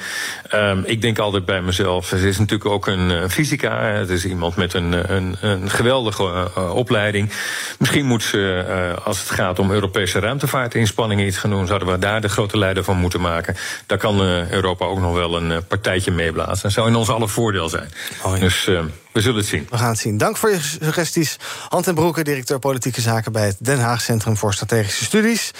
[0.54, 3.82] Um, ik denk altijd bij mezelf, ze is natuurlijk ook een uh, fysica.
[3.82, 7.32] Het is iemand met een, een, een geweldige uh, opleiding.
[7.80, 12.22] Misschien moet ze, als het gaat om Europese ruimtevaartinspanningen iets gaan doen, zouden we daar
[12.22, 13.56] de grote leider van moeten maken.
[13.86, 16.63] Daar kan Europa ook nog wel een partijtje meeblazen.
[16.63, 17.89] Dat zou in ons alle voordeel zijn.
[18.24, 18.43] Oh, ja.
[18.43, 18.69] Dus
[19.12, 19.67] we zullen het zien.
[19.69, 20.17] We gaan het zien.
[20.17, 21.38] Dank voor je suggesties.
[21.69, 25.52] Hand en Broeke, directeur politieke zaken bij het Den Haag Centrum voor Strategische Studies.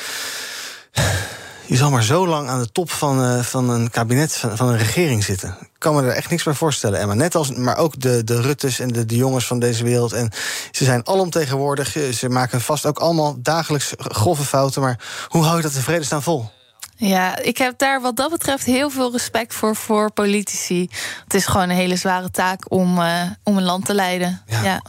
[1.66, 4.78] Je zal maar zo lang aan de top van, uh, van een kabinet, van, een
[4.78, 5.58] regering zitten.
[5.62, 7.14] Ik kan me er echt niks bij voorstellen, Emma.
[7.14, 10.14] Net als, maar ook de, de Ruttes en de, de jongens van deze wereld.
[10.14, 10.32] En
[10.72, 11.98] ze zijn alomtegenwoordig.
[12.14, 14.82] Ze maken vast ook allemaal dagelijks grove fouten.
[14.82, 16.50] Maar hoe hou je dat in vredesnaam vol?
[17.02, 20.90] Ja, ik heb daar wat dat betreft heel veel respect voor voor politici.
[21.24, 24.42] Het is gewoon een hele zware taak om, uh, om een land te leiden.
[24.48, 24.64] Ja.
[24.64, 24.82] ja.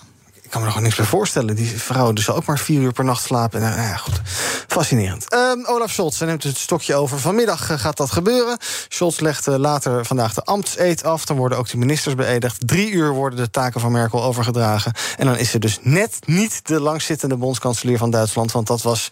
[0.51, 1.57] Ik kan me er gewoon niks bij voorstellen.
[1.57, 3.61] Die vrouw dus ook maar vier uur per nacht slapen.
[3.61, 4.21] Nou ja, goed.
[4.67, 5.35] Fascinerend.
[5.35, 7.19] Um, Olaf Scholz neemt het stokje over.
[7.19, 8.59] Vanmiddag uh, gaat dat gebeuren.
[8.89, 11.25] Scholz legt uh, later vandaag de ambtseed af.
[11.25, 12.69] Dan worden ook de ministers beëdigd.
[12.69, 14.93] Drie uur worden de taken van Merkel overgedragen.
[15.17, 18.53] En dan is ze dus net niet de langzittende bondskanselier van Duitsland.
[18.53, 19.09] Want dat was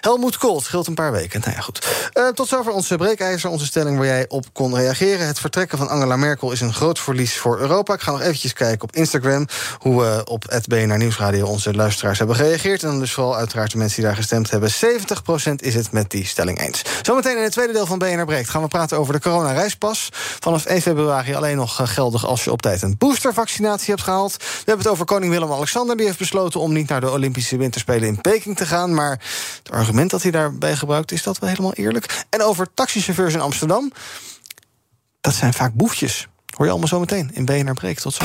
[0.00, 0.60] Helmoet Kool.
[0.60, 1.40] scheelt een paar weken.
[1.40, 1.86] Nou ja, goed.
[2.14, 3.50] Uh, tot zover onze breekijzer.
[3.50, 5.26] Onze stelling waar jij op kon reageren.
[5.26, 7.94] Het vertrekken van Angela Merkel is een groot verlies voor Europa.
[7.94, 9.46] Ik ga nog eventjes kijken op Instagram.
[9.78, 12.82] Hoe we op het BNR Nieuwsradio onze luisteraars hebben gereageerd.
[12.82, 14.70] En dan dus vooral uiteraard de mensen die daar gestemd hebben.
[14.70, 16.82] 70% is het met die stelling eens.
[17.02, 20.08] Zometeen in het tweede deel van BNR Breekt gaan we praten over de coronareispas.
[20.40, 24.36] Vanaf 1 februari alleen nog geldig als je op tijd een boostervaccinatie hebt gehaald.
[24.36, 25.96] We hebben het over koning Willem-Alexander.
[25.96, 28.94] Die heeft besloten om niet naar de Olympische Winterspelen in Peking te gaan.
[28.94, 29.20] Maar
[29.62, 32.24] het argument dat hij daarbij gebruikt, is dat wel helemaal eerlijk.
[32.30, 33.92] En over taxichauffeurs in Amsterdam.
[35.20, 36.28] Dat zijn vaak boefjes.
[36.56, 38.02] Hoor je allemaal zometeen in BNR Breekt.
[38.02, 38.24] Tot zo.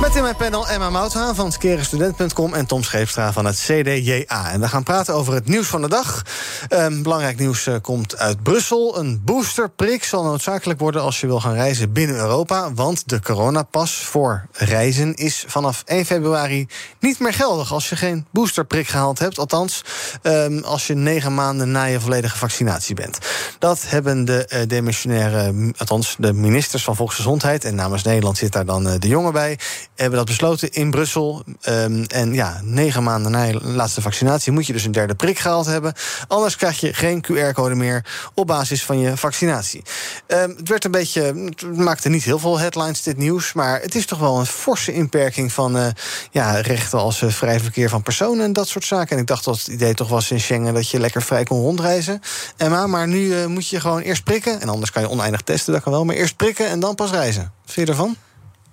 [0.00, 2.54] Met in mijn panel Emma Mouthaan van skerestudent.com...
[2.54, 4.50] en Tom Scheepstra van het CDJA.
[4.50, 6.22] En we gaan praten over het nieuws van de dag.
[6.68, 8.98] Um, belangrijk nieuws uh, komt uit Brussel.
[8.98, 12.74] Een boosterprik zal noodzakelijk worden als je wil gaan reizen binnen Europa.
[12.74, 16.66] Want de coronapas voor reizen is vanaf 1 februari
[17.00, 17.72] niet meer geldig...
[17.72, 19.38] als je geen boosterprik gehaald hebt.
[19.38, 19.84] Althans,
[20.22, 23.18] um, als je negen maanden na je volledige vaccinatie bent.
[23.58, 24.68] Dat hebben de
[25.06, 27.64] uh, althans de ministers van Volksgezondheid...
[27.64, 29.58] en namens Nederland zit daar dan uh, de jongen bij
[29.98, 31.44] hebben dat besloten in Brussel.
[31.68, 35.38] Um, en ja, negen maanden na je laatste vaccinatie moet je dus een derde prik
[35.38, 35.92] gehaald hebben.
[36.28, 39.82] Anders krijg je geen QR-code meer op basis van je vaccinatie.
[40.26, 41.22] Um, het werd een beetje.
[41.22, 43.52] Het maakte niet heel veel headlines, dit nieuws.
[43.52, 45.86] Maar het is toch wel een forse inperking van uh,
[46.30, 49.16] ja, rechten als uh, vrij verkeer van personen en dat soort zaken.
[49.16, 51.60] En ik dacht dat het idee toch was in Schengen dat je lekker vrij kon
[51.60, 52.20] rondreizen.
[52.56, 54.60] Emma, maar nu uh, moet je gewoon eerst prikken.
[54.60, 56.04] En anders kan je oneindig testen, dat kan wel.
[56.04, 57.52] Maar eerst prikken en dan pas reizen.
[57.64, 58.16] Vind je ervan?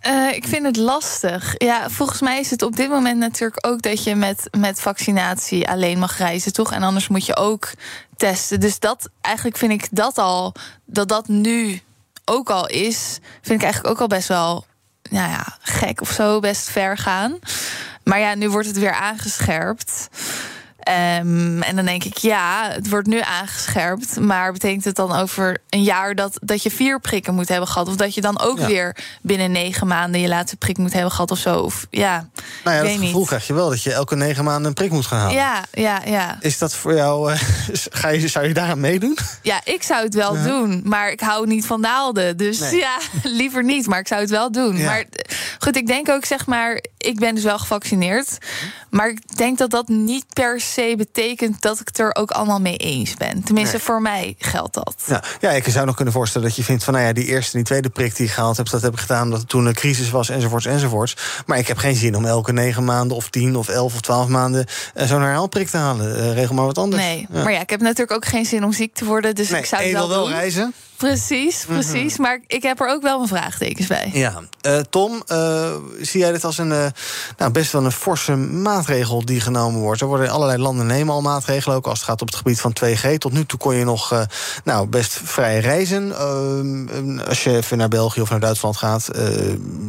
[0.08, 1.54] Uh, ik vind het lastig.
[1.58, 5.70] Ja, volgens mij is het op dit moment natuurlijk ook dat je met, met vaccinatie
[5.70, 6.72] alleen mag reizen, toch?
[6.72, 7.72] En anders moet je ook
[8.18, 8.60] testen.
[8.60, 10.54] Dus dat eigenlijk vind ik dat al,
[10.86, 11.82] dat dat nu
[12.26, 14.66] ook al is, vind ik eigenlijk ook al best wel
[15.10, 17.40] nou ja, gek of zo, best ver gaan.
[18.04, 20.10] Maar ja, nu wordt het weer aangescherpt.
[21.20, 24.20] Um, en dan denk ik, ja, het wordt nu aangescherpt.
[24.20, 27.88] Maar betekent het dan over een jaar dat, dat je vier prikken moet hebben gehad?
[27.88, 28.68] Of dat je dan ook ja.
[28.68, 31.60] weer binnen negen maanden je laatste prik moet hebben gehad of zo?
[31.60, 32.30] Of, ja,
[32.64, 33.28] nou ja, dat weet gevoel niet.
[33.28, 35.36] krijg je wel dat je elke negen maanden een prik moet gaan halen.
[35.36, 36.38] Ja, ja, ja.
[36.40, 37.40] Is dat voor jou, uh,
[37.92, 39.18] ga je, zou je daaraan meedoen?
[39.42, 40.44] Ja, ik zou het wel Ja.
[40.44, 40.82] doen.
[40.84, 42.38] Maar ik hou niet van naalden.
[42.38, 42.76] Dus Nee.
[42.76, 43.88] ja, liever niet.
[43.88, 44.78] Maar ik zou het wel doen.
[44.78, 44.86] Ja.
[44.86, 45.04] Maar
[45.60, 48.38] goed, ik denk ook, zeg maar, ik ben dus wel gevaccineerd.
[48.90, 52.60] Maar ik denk dat dat niet per se betekent dat ik het er ook allemaal
[52.60, 53.44] mee eens ben.
[53.44, 53.86] Tenminste, Nee.
[53.86, 54.96] voor mij geldt dat.
[55.06, 57.52] Ja, ja, ik zou nog kunnen voorstellen dat je vindt van nou ja, die eerste
[57.52, 59.66] en die tweede prik die ik gehaald heb, dat heb ik gedaan omdat het toen
[59.66, 61.16] een crisis was, enzovoorts, enzovoorts.
[61.46, 64.28] Maar ik heb geen zin om elke negen maanden of tien of elf of twaalf
[64.28, 66.16] maanden eh, zo'n herhaalprik te halen.
[66.18, 67.04] Eh, regel maar wat anders.
[67.04, 67.44] Nee, Ja.
[67.44, 69.36] maar ja, ik heb natuurlijk ook geen zin om ziek te worden.
[69.36, 70.34] Dus Nee, ik zou je wel wil wel doen.
[70.36, 70.74] reizen?
[70.98, 72.18] Precies, precies.
[72.18, 74.10] Maar ik heb er ook wel mijn vraagtekens bij.
[74.14, 76.86] Ja, Eh, Tom, eh, zie jij dit als een eh,
[77.38, 80.02] nou, best wel een forse maatregel die genomen wordt?
[80.02, 82.74] Er worden allerlei landen nemen al maatregelen, ook als het gaat op het gebied van
[82.74, 83.18] 2G.
[83.18, 84.22] Tot nu toe kon je nog eh,
[84.64, 86.18] nou, best vrij reizen.
[86.18, 89.24] Ehm, als je even naar België of naar Duitsland gaat, eh,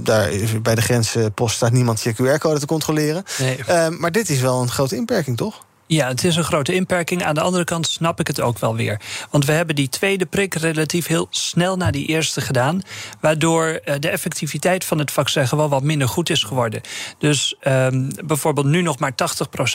[0.03, 3.25] daar is, bij de grenspost staat niemand je QR-code te controleren.
[3.39, 3.65] Nee.
[3.67, 5.65] Ehm, maar dit is wel een grote inperking, toch?
[5.87, 7.25] Ja, het is een grote inperking.
[7.25, 9.01] Aan de andere kant snap ik het ook wel weer.
[9.31, 12.83] Want we hebben die tweede prik relatief heel snel na die eerste gedaan.
[13.21, 16.81] Waardoor eh, de effectiviteit van het vaccin gewoon wat minder goed is geworden.
[17.19, 19.13] Dus ehm, bijvoorbeeld nu nog maar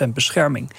[0.06, 0.72] 80% bescherming.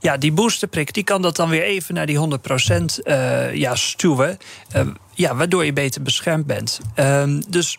[0.00, 4.38] Ja, die boosterprik die kan dat dan weer even naar die 100% eh ja, stuwen.
[4.70, 6.80] Eh, ja, waardoor je beter beschermd bent.
[6.94, 7.78] Ehm, dus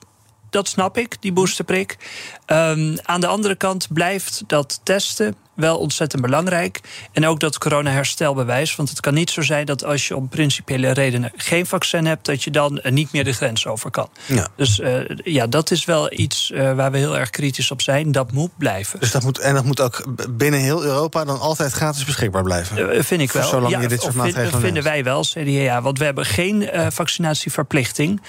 [0.49, 1.97] dat snap ik, die boosterprik.
[2.45, 6.81] Ehm, aan de andere kant blijft dat testen wel ontzettend belangrijk.
[7.11, 8.75] En ook dat corona-herstelbewijs.
[8.75, 12.25] Want het kan niet zo zijn dat als je om principiële redenen geen vaccin hebt,
[12.25, 14.09] dat je dan eh, niet meer de grens over kan.
[14.25, 14.47] Ja.
[14.55, 18.11] Dus eh, ja, dat is wel iets eh, waar we heel erg kritisch op zijn.
[18.11, 18.99] Dat moet blijven.
[18.99, 23.05] Dus dat moet, en dat moet ook binnen heel Europa dan altijd gratis beschikbaar blijven.
[23.05, 23.43] Vind ik wel.
[23.43, 24.85] Zolang Ja, je dit soort vind- maatregelen vinden neemt.
[24.85, 25.81] wij wel, CDA.
[25.81, 28.21] Want we hebben geen vaccinatieverplichting.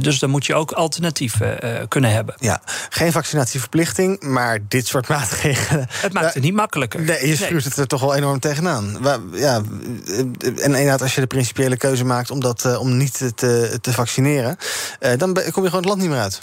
[0.00, 2.34] Dus dan moet je ook alternatieven kunnen hebben.
[2.38, 5.86] Ja, geen vaccinatieverplichting, maar dit soort maatregelen.
[5.90, 7.20] Het maakt het niet makkelijker.
[7.20, 8.98] Nee, je schuurt het er toch wel enorm tegenaan.
[9.32, 9.62] Ja,
[10.06, 13.78] eh, en inderdaad, als je de principiële keuze maakt om, dat, eh, om niet te,
[13.80, 14.56] te vaccineren,
[15.00, 16.40] eh, dan kom je gewoon het land niet meer uit.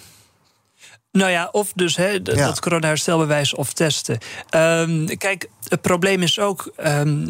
[1.11, 2.19] Nou ja, of dus hè, Ja.
[2.19, 4.17] dat corona-herstelbewijs of testen.
[4.49, 6.71] Ehm, kijk, het probleem is ook.
[6.75, 7.27] ehm,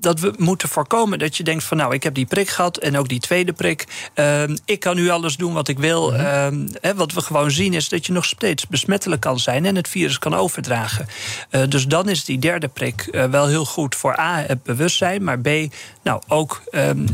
[0.00, 2.98] dat we moeten voorkomen dat je denkt van nou, ik heb die prik gehad en
[2.98, 4.10] ook die tweede prik.
[4.14, 6.10] Ehm, ik kan nu alles doen wat ik wil.
[6.10, 6.20] Mhm.
[6.20, 9.76] Ehm, hè, wat we gewoon zien is dat je nog steeds besmettelijk kan zijn en
[9.76, 11.06] het virus kan overdragen.
[11.50, 15.24] Eh, dus dan is die derde prik eh, wel heel goed voor A, het bewustzijn,
[15.24, 15.48] maar B,
[16.02, 17.06] nou ook ehm,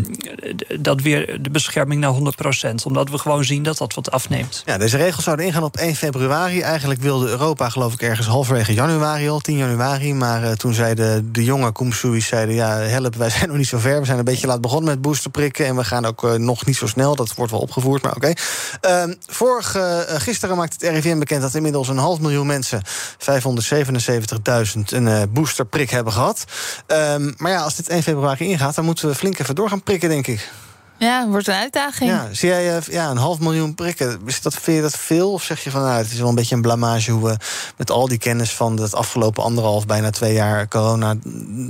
[0.80, 2.86] dat weer de bescherming naar 100%.
[2.86, 4.62] Omdat we gewoon zien dat dat wat afneemt.
[4.66, 6.60] Ja, deze regels zouden ingaan op 1 februari.
[6.60, 10.14] Eigenlijk wilde Europa, geloof ik, ergens halverwege januari al, 10 januari.
[10.14, 13.78] Maar eh, toen zeiden de jonge Koemsoeis, zeiden ja, help, wij zijn nog niet zo
[13.78, 14.00] ver.
[14.00, 15.66] We zijn een beetje laat begonnen met boosterprikken.
[15.66, 17.16] En we gaan ook eh, nog niet zo snel.
[17.16, 18.32] Dat wordt wel opgevoerd, maar oké.
[18.80, 22.82] Ehm, vorig, eh, gisteren maakte het RIVM bekend dat inmiddels een half miljoen mensen,
[23.18, 26.44] 577.000, een eh, boosterprik hebben gehad.
[26.86, 29.82] Ehm, maar ja, als dit 1 februari ingaat, dan moeten we flink even door gaan
[29.82, 30.50] prikken, denk ik.
[30.98, 32.10] Ja, het wordt een uitdaging.
[32.10, 34.20] Ja, zie jij eh, ja, een half miljoen prikken?
[34.26, 35.32] Is dat, vind je dat veel?
[35.32, 37.36] Of zeg je van nou, het is wel een beetje een blamage hoe we
[37.76, 41.14] met al die kennis van het afgelopen anderhalf, bijna twee jaar corona,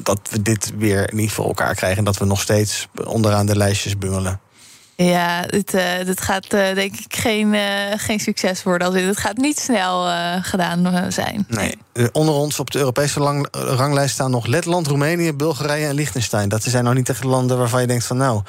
[0.02, 3.56] dat we dit weer niet voor elkaar krijgen en dat we nog steeds onderaan de
[3.56, 4.40] lijstjes bungelen?
[4.96, 7.54] Ja, dit, eh, dit gaat eh, denk ik geen,
[7.96, 8.86] geen succes worden.
[8.86, 10.06] Als dit, het gaat niet snel
[10.42, 11.46] gedaan zijn.
[11.48, 11.78] Nee.
[12.12, 16.48] Onder ons op de Europese lang- ranglijst staan nog Letland, Roemenië, Bulgarije en Liechtenstein.
[16.48, 18.42] Dat zijn nou niet echt landen waarvan je denkt van nou,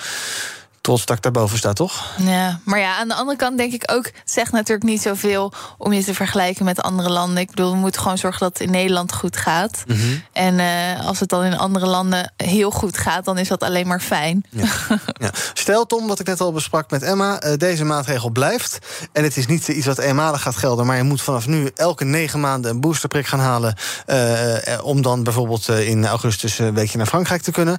[0.86, 2.14] trots dat ik daarboven sta, toch?
[2.18, 4.06] Ja, maar ja, aan de andere kant denk ik ook...
[4.06, 7.38] het zegt natuurlijk niet zoveel om je te vergelijken met andere landen.
[7.38, 9.84] Ik bedoel, we moeten gewoon zorgen dat het in Nederland goed gaat.
[9.88, 10.00] Mhm.
[10.34, 13.26] En eh, als het dan in andere landen heel goed gaat...
[13.26, 14.46] dan is dat alleen maar fijn.
[14.50, 15.32] Ja.
[15.54, 18.80] Stel, Tom, wat ik net al besprak met Emma, eh, deze maatregel blijft.
[19.12, 22.04] En het is niet iets wat eenmalig gaat gelden, maar je moet vanaf nu elke
[22.04, 23.76] negen maanden een boosterprik gaan halen.
[24.06, 27.78] eh, om dan bijvoorbeeld in augustus een weekje naar Frankrijk te kunnen.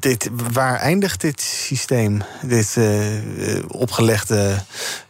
[0.00, 1.86] Dit, waar eindigt dit systeem?
[2.42, 4.62] Dit eh, eh, opgelegde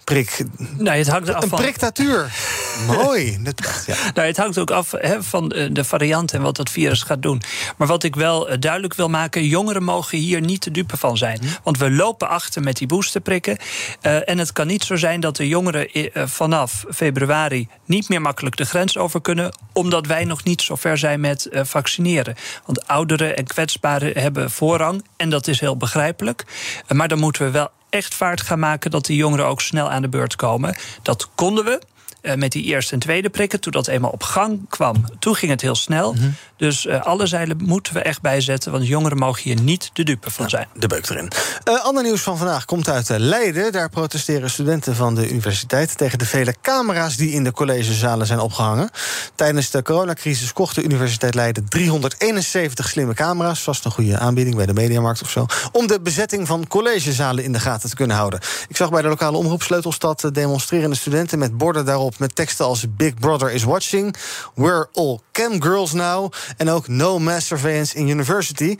[0.08, 0.44] prik.
[0.76, 1.58] Nou, het hangt af Een van.
[1.58, 2.32] priktatuur.
[2.86, 3.38] Mooi.
[3.42, 3.94] Dat, ja.
[4.14, 7.42] Nou, het hangt ook af van de variant en wat dat virus gaat doen.
[7.76, 11.16] Maar wat ik wel eh, duidelijk wil maken: jongeren mogen hier niet te dupe van
[11.16, 11.40] zijn.
[11.62, 13.58] Want we lopen achter met die boosterprikken.
[14.00, 18.20] Eh, en het kan niet zo zijn dat de jongeren eh, vanaf februari niet meer
[18.20, 22.34] makkelijk de grens over kunnen, omdat wij nog niet zo ver zijn met vaccineren.
[22.64, 26.44] Want ouderen en kwetsbaren hebben voorrang en dat is heel begrijpelijk.
[26.88, 30.02] Maar dan moeten we wel echt vaart gaan maken dat die jongeren ook snel aan
[30.02, 30.76] de beurt komen.
[31.02, 31.80] Dat konden we.
[32.28, 33.60] Eh, met die eerste en tweede prikken.
[33.60, 36.14] Toen dat eenmaal op gang kwam, toen ging het heel snel.
[36.56, 38.72] Dus eh, alle zeilen moeten we echt bijzetten.
[38.72, 40.66] Want jongeren mogen hier niet de dupe van zijn.
[40.74, 41.30] De beuk erin.
[41.64, 43.72] Eh, ander nieuws van vandaag komt uit Leiden.
[43.72, 48.38] Daar protesteren studenten van de universiteit tegen de vele camera's die in de collegezalen zijn
[48.38, 48.90] opgehangen.
[49.34, 53.62] Tijdens de coronacrisis kocht de Universiteit Leiden 371 slimme camera's.
[53.62, 55.46] Vast een goede aanbieding bij de Mediamarkt of zo.
[55.72, 58.40] Om de bezetting van collegezalen in de gaten te kunnen houden.
[58.68, 62.17] Ik zag bij de lokale omroep Sleutelstad demonstrerende studenten met borden daarop.
[62.18, 64.16] Met teksten als Big Brother is watching,
[64.54, 68.76] We're all cam girls now en ook No mass surveillance in university.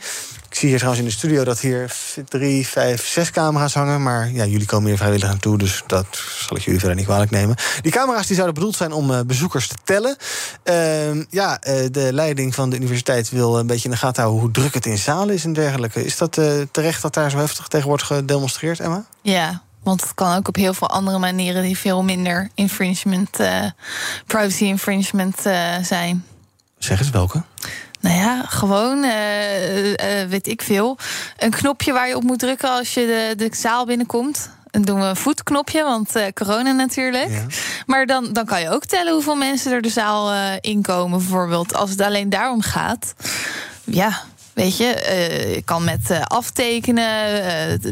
[0.49, 1.95] Ik zie hier trouwens in de studio dat hier
[2.29, 4.03] drie, vijf, zes camera's hangen.
[4.03, 6.05] Maar ja, jullie komen hier vrijwillig naartoe, dus dat
[6.47, 7.55] zal ik jullie verder niet kwalijk nemen.
[7.81, 10.15] Die camera's die zouden bedoeld zijn om uh, bezoekers te tellen.
[10.63, 14.43] Uh, ja, uh, de leiding van de universiteit wil een beetje in de gaten houden
[14.43, 16.05] hoe druk het in zalen is en dergelijke.
[16.05, 19.05] Is dat uh, terecht dat daar zo heftig tegen wordt gedemonstreerd, Emma?
[19.21, 23.37] Ja, want het kan ook op heel veel andere manieren die veel minder infringement,
[24.25, 25.41] privacy infringement
[25.81, 26.25] zijn.
[26.77, 27.43] Zeg eens welke?
[28.01, 29.95] Nou ja, gewoon, uh, uh,
[30.29, 30.97] weet ik veel.
[31.37, 34.49] Een knopje waar je op moet drukken als je de, de zaal binnenkomt.
[34.71, 37.29] Dan doen we een voetknopje, want uh, corona natuurlijk.
[37.29, 37.45] Ja.
[37.85, 41.73] Maar dan, dan kan je ook tellen hoeveel mensen er de zaal inkomen, bijvoorbeeld.
[41.73, 43.13] Als het alleen daarom gaat.
[43.83, 44.21] Ja,
[44.59, 47.43] Weet je, uh, je kan met uh, aftekenen,
[47.73, 47.91] uh,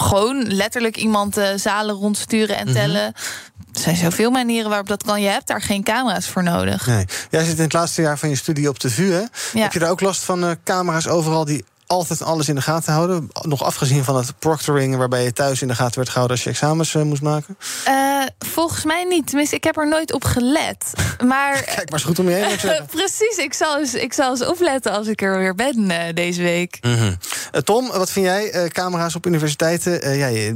[0.00, 3.06] gewoon letterlijk iemand zalen rondsturen en tellen.
[3.06, 3.72] Mm -hmm.
[3.72, 5.20] Er zijn zoveel manieren waarop dat kan.
[5.20, 6.86] Je hebt daar geen camera's voor nodig.
[6.86, 7.04] Nee.
[7.30, 9.12] Jij zit in het laatste jaar van je studie op de VU.
[9.12, 9.18] Hè?
[9.52, 9.62] Ja.
[9.62, 13.30] Heb je daar ook last van camera's overal die altijd alles in de gaten houden?
[13.42, 16.50] Nog afgezien van het proctoring, waarbij je thuis in de gaten werd gehouden als je
[16.50, 17.56] examens uh, moest maken?
[17.88, 19.26] Uh, volgens mij niet.
[19.26, 20.92] Tenminste, ik heb er nooit op gelet.
[21.24, 22.58] Maar, Kijk, maar is goed om je heen.
[22.64, 26.42] Uh, precies, ik zal, eens, ik zal eens opletten als ik er weer ben deze
[26.42, 26.78] week.
[26.80, 27.16] Mm -hmm.
[27.64, 28.68] Tom, wat vind jij?
[28.68, 30.16] camera's op universiteiten.
[30.16, 30.46] ja, je,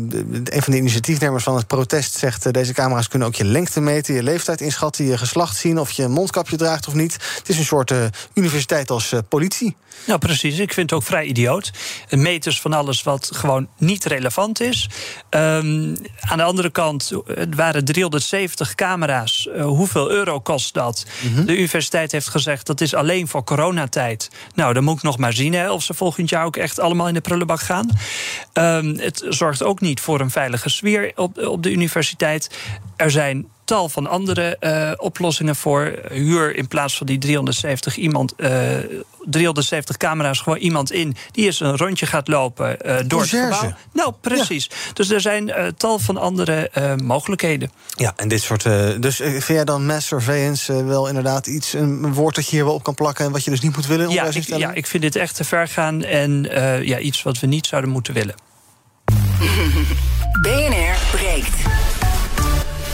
[0.45, 2.53] een van de initiatiefnemers van het protest zegt...
[2.53, 5.05] deze camera's kunnen ook je lengte meten, je leeftijd inschatten...
[5.05, 7.13] je geslacht zien of je een mondkapje draagt of niet.
[7.13, 7.93] Het is een soort
[8.35, 9.77] universiteit als politie.
[10.07, 10.59] Nou, precies.
[10.59, 11.71] Ik vind het ook vrij idioot.
[12.11, 14.89] Meters van alles wat gewoon niet relevant is.
[15.31, 19.49] Um, aan de andere kant, het waren 370 camera's.
[19.57, 21.07] Uh, hoeveel euro kost dat?
[21.21, 21.47] Mm -hmm.
[21.47, 24.31] De universiteit heeft gezegd dat is alleen voor coronatijd.
[24.55, 27.09] Nou, dan moet ik nog maar zien hè, of ze volgend jaar ook echt allemaal
[27.09, 27.91] in de prullenbak gaan.
[28.53, 32.51] Um, het zorgt ook niet voor een veilige sfeer op, op de universiteit.
[32.97, 35.99] Er zijn tal van andere uh, oplossingen voor.
[36.11, 38.35] Huur in plaats van die 370 iemand.
[38.37, 38.51] Uh,
[39.25, 43.73] 370 camera's gewoon iemand in die eens een rondje gaat lopen uh, door het gebouw.
[43.93, 44.69] Nou, precies.
[44.71, 44.93] Ja.
[44.93, 47.71] Dus er zijn uh, tal van andere uh, mogelijkheden.
[47.97, 48.63] Ja, en dit soort.
[49.03, 52.75] dus vind jij dan mass surveillance wel inderdaad iets, een woord dat je hier wel
[52.75, 54.11] op kan plakken en wat je dus niet moet willen?
[54.11, 56.43] Ja, ik, ja, ik vind dit echt te ver gaan en
[56.83, 58.35] ja, iets wat we niet zouden moeten willen.
[60.43, 61.57] BNR breekt.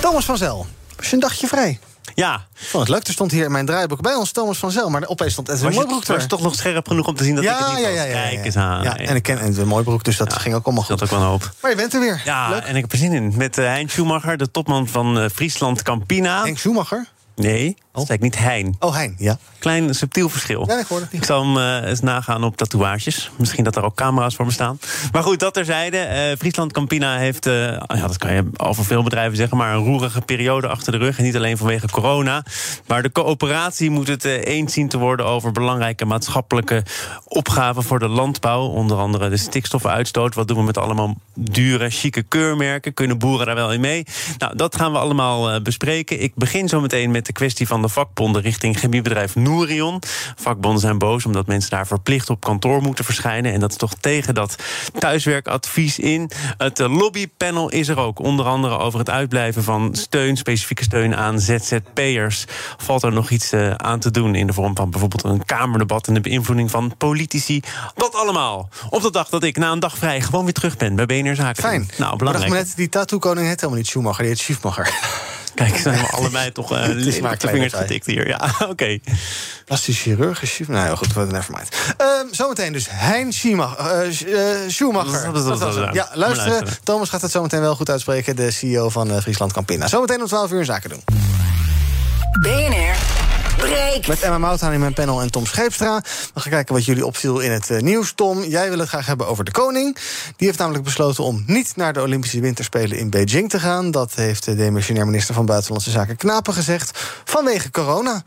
[0.04, 1.78] Thomas van Zel, was je een dagje vrij?
[2.14, 2.46] Ja.
[2.54, 3.06] Vond het leuk.
[3.06, 4.90] Er stond hier in mijn draaiboek bij ons Thomas van Zel.
[4.90, 6.14] Maar opeens stond Edwin Mooibroek er.
[6.14, 8.02] Was toch nog scherp genoeg om te zien dat ja, ik het niet ja, ja,
[8.02, 8.82] ja, Kijk eens aan.
[8.82, 10.98] Ja, en ik ken Edwin Mooibroek, dus dat ging ook allemaal goed.
[10.98, 11.52] Dat ook wel een hoop.
[11.60, 12.22] Maar je bent er weer.
[12.24, 12.62] Ja, leuk.
[12.62, 13.32] en ik heb er zin in.
[13.36, 16.42] Met uh, Hein Schumacher, de topman van uh, Friesland Campina.
[16.42, 17.06] Henk Schumacher?
[17.34, 18.76] Nee, dat ik niet Hein.
[18.78, 19.38] Oh, Hein, ja.
[19.58, 20.64] Klein subtiel verschil.
[20.66, 23.30] Ja, ik hoorde het Ik zal hem uh, eens nagaan op tatoeages.
[23.36, 24.78] Misschien dat er ook camera's voor me staan.
[25.12, 25.96] Maar goed, dat terzijde.
[25.96, 29.56] Uh, Friesland Campina heeft, uh, ja, dat kan je over veel bedrijven zeggen...
[29.56, 31.18] maar een roerige periode achter de rug.
[31.18, 32.44] En niet alleen vanwege corona.
[32.86, 35.26] Maar de coöperatie moet het eens zien te worden...
[35.26, 36.82] over belangrijke maatschappelijke
[37.24, 38.66] opgaven voor de landbouw.
[38.66, 40.34] Onder andere de stikstofuitstoot.
[40.34, 42.94] Wat doen we met allemaal dure, chique keurmerken?
[42.94, 44.06] Kunnen boeren daar wel in mee?
[44.38, 46.22] Nou, dat gaan we allemaal bespreken.
[46.22, 48.42] Ik begin zo meteen met de kwestie van de vakbonden...
[48.42, 50.02] richting chemiebedrijf Nourion.
[50.36, 53.52] Vakbonden zijn boos omdat mensen daar verplicht op kantoor moeten verschijnen.
[53.52, 54.56] En dat is toch tegen dat
[54.98, 56.30] thuiswerkadvies in.
[56.58, 58.18] Het lobbypanel is er ook.
[58.18, 62.44] Onder andere over het uitblijven van steun, specifieke steun aan ZZP'ers.
[62.76, 66.06] Valt er nog iets uh, aan te doen in de vorm van bijvoorbeeld een kamerdebat
[66.06, 67.62] en de beïnvloeding van politici?
[67.94, 68.68] Dat allemaal.
[68.90, 71.34] Op de dag dat ik na een dag vrij gewoon weer terug ben bij BNR
[71.34, 71.62] Zaken.
[71.62, 71.90] Fijn.
[71.98, 72.50] Nou, belangrijk.
[72.50, 74.92] Maar net, die tattoo-koning heet helemaal niet Schumacher, die heet Schiefmacher.
[75.54, 78.28] Kijk, zijn we allebei toch uh, op de vingers getikt hier.
[78.28, 78.70] Ja, oké.
[78.70, 79.00] Okay.
[79.64, 80.68] Plastisch chirurg.
[80.68, 81.68] Nou ja, goed, nevermind.
[82.00, 84.10] Uh, zometeen dus Hein Schumacher.
[84.28, 85.32] Uh, Schumacher.
[85.32, 86.66] Dat, dat, dat, ja, luisteren.
[86.82, 88.36] Thomas gaat het zometeen wel goed uitspreken.
[88.36, 89.88] De CEO van uh, Friesland Campina.
[89.88, 91.02] Zometeen om 12 uur zaken doen.
[92.40, 93.23] BNR
[93.56, 94.06] Break.
[94.06, 96.02] Met Emma Mouthaan in mijn panel en Tom Scheepstra.
[96.34, 98.12] We gaan kijken wat jullie opviel in het uh, nieuws.
[98.14, 99.96] Tom, jij wil het graag hebben over de koning.
[100.36, 103.90] Die heeft namelijk besloten om niet naar de Olympische Winterspelen in Beijing te gaan.
[103.90, 106.98] Dat heeft de demissionair minister van Buitenlandse Zaken Knapen gezegd.
[107.24, 108.22] Vanwege corona.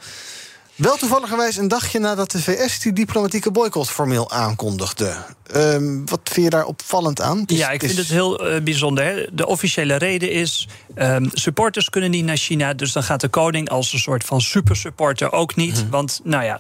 [0.78, 5.16] Wel toevalligerwijs een dagje nadat de VS die diplomatieke boycott formeel aankondigde.
[5.56, 7.44] Um, wat vind je daar opvallend aan?
[7.46, 7.98] Ja, ik vind is...
[7.98, 9.04] het heel uh, bijzonder.
[9.04, 9.26] Hè?
[9.32, 12.74] De officiële reden is: um, supporters kunnen niet naar China.
[12.74, 15.80] Dus dan gaat de koning als een soort van supersupporter ook niet.
[15.80, 15.90] Hmm.
[15.90, 16.60] Want, nou ja,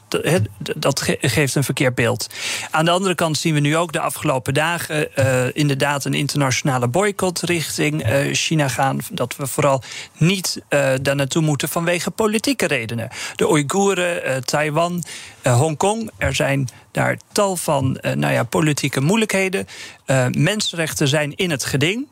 [0.76, 2.28] dat ge geeft een verkeerd beeld.
[2.72, 6.88] Aan de andere kant zien we nu ook de afgelopen dagen uh, inderdaad een internationale
[6.88, 9.00] boycott richting uh, China gaan.
[9.12, 9.84] Dat we vooral
[10.18, 10.62] niet
[11.02, 13.10] daar naartoe moeten vanwege politieke redenen.
[13.36, 14.07] De Oeigoeren,
[14.46, 15.04] Taiwan,
[15.44, 16.10] Hongkong.
[16.18, 19.68] Er zijn daar tal van nou ja, politieke moeilijkheden.
[20.32, 22.08] Mensenrechten zijn in het geding.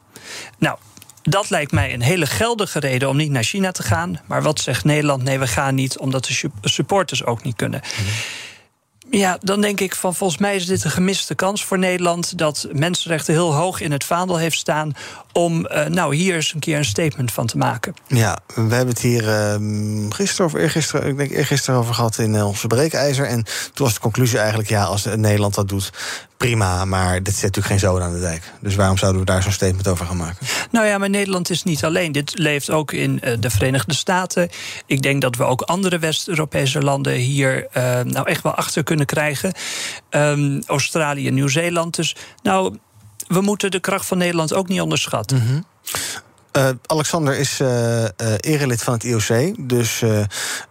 [0.58, 0.77] Nou,
[1.23, 4.21] Dat lijkt mij een hele geldige reden om niet naar China te gaan.
[4.25, 5.23] Maar wat zegt Nederland?
[5.23, 7.81] Nee, we gaan niet, omdat de supporters ook niet kunnen.
[9.10, 12.38] Ja, dan denk ik van volgens mij is dit een gemiste kans voor Nederland.
[12.38, 14.94] Dat mensenrechten heel hoog in het vaandel heeft staan.
[15.32, 17.94] Om uh, nou hier eens een keer een statement van te maken.
[18.08, 22.34] Ja, we hebben het hier uh, gisteren of eergisteren, ik denk eergisteren over gehad in
[22.34, 23.27] uh, onze breekijzer.
[23.27, 25.92] En toen was de conclusie eigenlijk: ja, als Nederland dat doet,
[26.46, 26.85] prima.
[26.85, 28.52] Maar dit zet natuurlijk geen zoden aan de dijk.
[28.62, 30.48] Dus waarom zouden we daar zo'n statement over gaan maken?
[30.71, 32.12] Nou ja, maar Nederland is niet alleen.
[32.12, 34.50] Dit leeft ook in uh, de Verenigde Staten.
[34.85, 39.06] Ik denk dat we ook andere West-Europese landen hier uh, nou echt wel achter kunnen
[39.06, 39.54] krijgen.
[40.10, 41.96] Um, Australië, Nieuw-Zeeland.
[41.96, 42.77] Dus nou,
[43.27, 45.37] we moeten de kracht van Nederland ook niet onderschatten.
[45.37, 45.65] Mm -hmm.
[46.58, 48.03] Uh, Alexander is uh,
[48.39, 49.56] erelid van het IOC.
[49.69, 50.03] Dus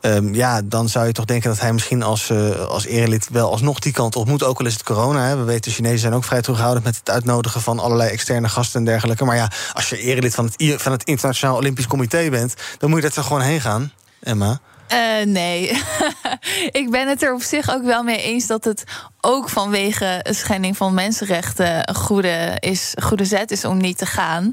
[0.01, 2.33] um, ja, dan zou je toch denken dat hij misschien als,
[2.69, 4.43] als erelid wel alsnog die kant op moet.
[4.43, 5.27] Ook al is het corona.
[5.27, 5.37] Hè.
[5.37, 8.79] We weten, de Chinezen zijn ook vrij terughoudend met het uitnodigen van allerlei externe gasten
[8.79, 9.25] en dergelijke.
[9.25, 13.03] Maar ja, als je erelid van het, van het Internationaal Olympisch Comité bent, dan moet
[13.03, 14.61] je er gewoon heen gaan, Emma.
[14.95, 15.83] Uh, nee,
[16.81, 18.85] ik ben het er op zich ook wel mee eens dat het
[19.21, 24.07] ook vanwege een schending van mensenrechten een goede, is, goede zet is om niet te
[24.07, 24.51] gaan.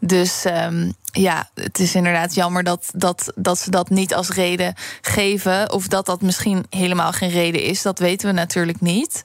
[0.00, 4.74] Dus um, ja, het is inderdaad jammer dat, dat, dat ze dat niet als reden
[5.00, 5.72] geven.
[5.72, 9.22] Of dat dat misschien helemaal geen reden is, dat weten we natuurlijk niet.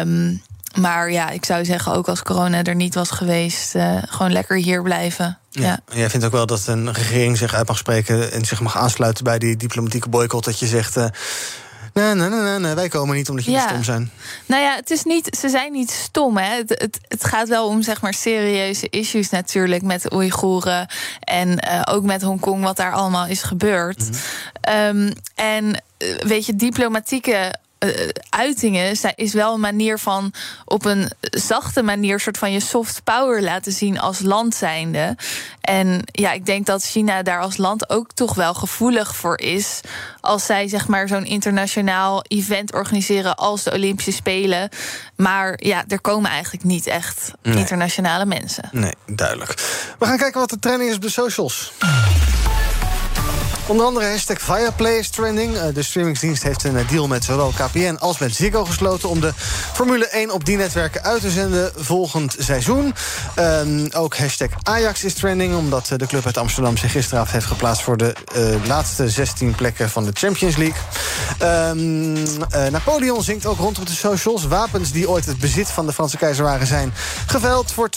[0.00, 0.42] Um,
[0.80, 4.56] maar ja, ik zou zeggen, ook als corona er niet was geweest, uh, gewoon lekker
[4.56, 5.38] hier blijven.
[5.52, 5.62] Ja.
[5.62, 5.96] ja.
[5.96, 9.24] Jij vindt ook wel dat een regering zich uit mag spreken en zich mag aansluiten
[9.24, 10.44] bij die diplomatieke boycott.
[10.44, 10.96] Dat je zegt.
[10.96, 11.06] Uh,
[11.92, 13.68] Nee, nee, nee, nee, wij komen niet omdat jullie ja.
[13.68, 14.10] stom zijn.
[14.46, 16.36] Nou ja, het is niet, ze zijn niet stom.
[16.36, 16.56] Hè.
[16.56, 20.86] Het, het, het gaat wel om zeg maar, serieuze issues natuurlijk met de Oeigoeren.
[21.20, 23.98] En uh, ook met Hongkong, wat daar allemaal is gebeurd.
[23.98, 24.16] Mm
[24.60, 25.06] -hmm.
[25.06, 25.82] um, en
[26.26, 27.54] weet je, diplomatieke
[27.84, 30.32] uh, uitingen is wel een manier van
[30.64, 35.16] op een zachte manier soort van je soft power laten zien als land zijnde.
[35.60, 39.80] En ja, ik denk dat China daar als land ook toch wel gevoelig voor is.
[40.20, 44.68] Als zij zeg maar zo'n internationaal event organiseren als de Olympische Spelen.
[45.16, 47.56] Maar ja, er komen eigenlijk niet echt nee.
[47.56, 48.68] internationale mensen.
[48.72, 49.54] Nee, duidelijk.
[49.98, 51.72] We gaan kijken wat de trending is op de socials.
[53.66, 55.58] Onder andere hashtag Viaplay is trending.
[55.58, 59.08] De streamingsdienst heeft een deal met zowel KPN als met Ziggo gesloten...
[59.08, 59.32] om de
[59.72, 62.94] Formule 1 op die netwerken uit te zenden volgend seizoen.
[63.38, 65.54] Um, ook hashtag Ajax is trending...
[65.54, 67.82] omdat de club uit Amsterdam zich gisteravond heeft geplaatst...
[67.82, 68.14] voor de
[68.66, 70.80] laatste 16 plekken van de Champions League.
[71.42, 74.46] Uh, Napoleon zingt ook rond op de socials.
[74.46, 76.94] Wapens die ooit het bezit van de Franse keizer waren zijn
[77.26, 77.72] geveld...
[77.72, 77.88] voor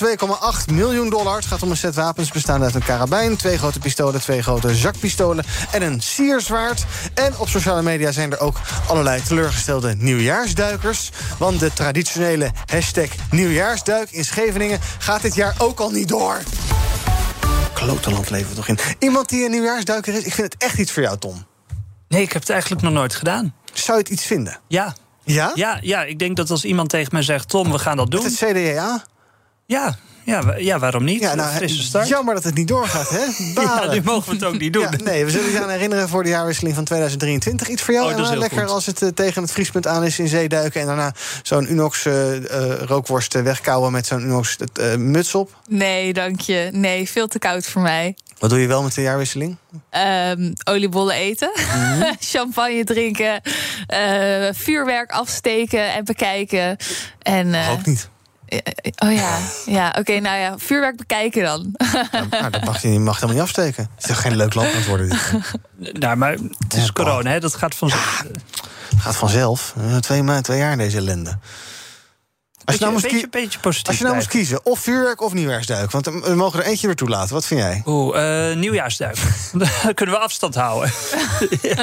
[0.67, 1.35] 2,8 miljoen dollar.
[1.35, 3.35] Het gaat om een set wapens bestaande uit een karabijn...
[3.35, 6.85] twee grote pistolen, twee grote zakpistolen en een sierzwaard.
[7.13, 11.11] En op sociale media zijn er ook allerlei teleurgestelde nieuwjaarsduikers.
[11.37, 16.41] Want de traditionele hashtag nieuwjaarsduik in Scheveningen gaat dit jaar ook al niet door.
[17.73, 18.77] Klotenland leven we toch in.
[18.99, 21.45] Iemand die een nieuwjaarsduiker is, ik vind het echt iets voor jou, Tom.
[22.07, 23.53] Nee, ik heb het eigenlijk nog nooit gedaan.
[23.73, 24.59] Zou je het iets vinden?
[24.67, 24.95] Ja.
[25.23, 25.51] Ja?
[25.55, 27.49] Ja, ja ik denk dat als iemand tegen mij zegt...
[27.49, 28.23] Tom, we gaan dat doen...
[28.23, 29.03] Met het CDA?
[29.65, 29.95] Ja,
[30.25, 31.21] ja, ja, waarom niet?
[31.21, 32.07] Ja, nou, start.
[32.07, 33.25] Jammer dat het niet doorgaat, hè?
[33.61, 34.81] ja, nu mogen we het ook niet doen.
[34.81, 37.67] Ja, nee, we zullen je aan herinneren voor de jaarwisseling van 202023.
[37.67, 38.39] Iets voor jou, oh, Emma?
[38.39, 38.69] Lekker goed.
[38.69, 40.81] als het uh, tegen het vriespunt aan is in zee duiken...
[40.81, 41.13] en daarna
[41.43, 42.41] zo'n Unox uh, uh,
[42.79, 44.57] rookworst wegkouwen met zo'n Unox
[44.97, 45.55] muts op?
[45.67, 46.69] Nee, dank je.
[46.71, 48.15] Nee, veel te koud voor mij.
[48.39, 49.57] Wat doe je wel met de jaarwisseling?
[50.31, 52.15] Um, oliebollen eten, mm -hmm.
[52.33, 53.41] champagne drinken,
[54.55, 56.77] vuurwerk afsteken en bekijken.
[57.21, 58.09] En, ook niet.
[58.95, 61.73] Oh ja, ja oké, okay, nou ja, vuurwerk bekijken dan.
[62.11, 63.89] Ja, nou, dat mag je, je mag helemaal niet afsteken.
[63.95, 65.09] Het is toch geen leuk land aan het worden.
[65.09, 65.41] Dit.
[66.01, 67.39] Nou, maar het is ja, corona, hè?
[67.39, 68.23] dat gaat vanzelf.
[68.23, 68.31] Ja,
[68.89, 69.73] het gaat vanzelf.
[69.99, 71.37] Twee, maanden, twee jaar in deze ellende.
[72.65, 75.33] Als je, nou moest, beetje, beetje positief als je nou moest kiezen, of vuurwerk of
[75.33, 75.91] nieuwjaarsduik.
[75.91, 77.33] Want we mogen er eentje weer toelaten.
[77.33, 77.81] Wat vind jij?
[77.85, 79.17] Oeh, uh, nieuwjaarsduik.
[79.53, 80.93] Dan kunnen we afstand houden.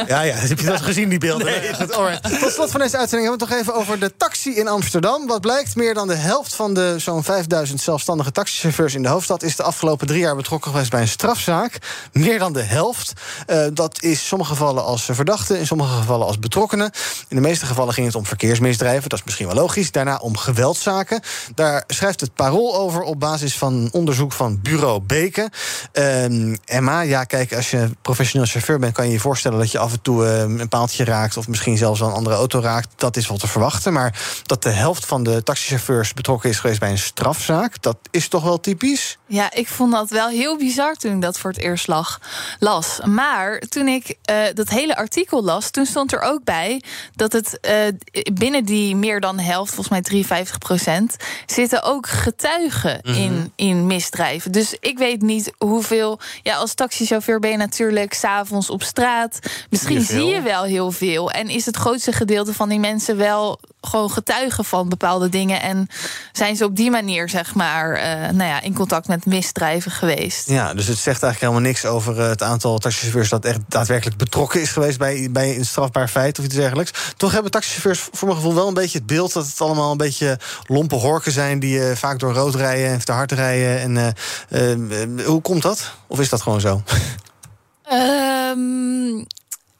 [0.07, 1.47] ja, ja, heb je dat gezien, die beelden?
[1.47, 1.71] Nee.
[2.41, 5.27] Tot slot van deze uitzending hebben we het nog even over de taxi in Amsterdam.
[5.27, 9.43] Wat blijkt, meer dan de helft van de zo'n 5000 zelfstandige taxichauffeurs in de hoofdstad...
[9.43, 11.79] is de afgelopen drie jaar betrokken geweest bij een strafzaak.
[12.13, 13.13] Meer dan de helft.
[13.47, 16.91] Uh, dat is in sommige gevallen als verdachte, in sommige gevallen als betrokkenen.
[17.29, 19.09] In de meeste gevallen ging het om verkeersmisdrijven.
[19.09, 19.91] Dat is misschien wel logisch.
[19.93, 21.21] Daarna om geweld Zaken.
[21.55, 25.51] Daar schrijft het Parool over op basis van onderzoek van Bureau Beken.
[25.93, 29.79] Um, Emma, ja, kijk, als je professioneel chauffeur bent, kan je je voorstellen dat je
[29.79, 32.89] af en toe um, een paaltje raakt of misschien zelfs een andere auto raakt.
[32.97, 33.93] Dat is wel te verwachten.
[33.93, 38.29] Maar dat de helft van de taxichauffeurs betrokken is geweest bij een strafzaak, dat is
[38.29, 39.19] toch wel typisch?
[39.27, 42.21] Ja, ik vond dat wel heel bizar toen ik dat voor het eerst lag,
[42.59, 43.01] las.
[43.05, 46.83] Maar toen ik uh, dat hele artikel las, toen stond er ook bij
[47.15, 50.59] dat het uh, binnen die meer dan helft, volgens mij 53
[51.47, 53.15] zitten ook getuigen Mhm.
[53.15, 54.53] in, in misdrijven.
[54.53, 56.21] Dus ik weet niet hoeveel.
[56.43, 59.39] Ja, als taxichauffeur ben je natuurlijk s'avonds op straat.
[59.71, 60.35] Misschien Zie je zie veel.
[60.35, 61.31] je wel heel veel.
[61.31, 65.63] En is het grootste gedeelte van die mensen wel gewoon getuigen van bepaalde dingen.
[65.63, 65.89] En
[66.33, 70.49] zijn ze op die manier, zeg maar, eh, nou ja, in contact met misdrijven geweest.
[70.49, 74.17] Ja, dus het zegt eigenlijk helemaal niks over eh, het aantal taxichauffeurs dat echt daadwerkelijk
[74.17, 76.91] betrokken is geweest bij, bij een strafbaar feit of iets dergelijks.
[77.17, 79.97] Toch hebben taxichauffeurs voor mijn gevoel wel een beetje het beeld dat het allemaal een
[79.97, 83.81] beetje lompe horken zijn die eh, vaak door rood rijden en te hard rijden.
[83.81, 84.15] En
[84.49, 85.93] eh, eh, hoe komt dat?
[86.07, 86.83] Of is dat gewoon zo?
[87.85, 89.25] Ehm,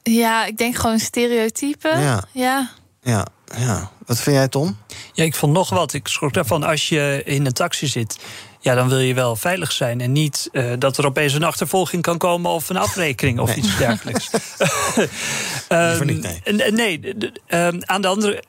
[0.03, 1.99] ja, ik denk gewoon stereotypen.
[1.99, 2.23] Ja.
[2.31, 2.69] ja.
[3.01, 3.25] Ja,
[3.57, 3.91] ja.
[4.05, 4.77] Wat vind jij, Tom?
[5.13, 5.93] Ja, ik vond nog wat.
[5.93, 8.17] Ik schrok daarvan als je in een taxi zit.
[8.59, 10.01] Ja, dan wil je wel veilig zijn.
[10.01, 13.57] En niet eh, dat er opeens een achtervolging kan komen of een afrekening of Nee.
[13.57, 14.29] iets dergelijks.
[16.03, 16.41] Niet, nee.
[16.43, 17.15] Ehm, nee,
[17.47, 18.43] ehm, aan de andere.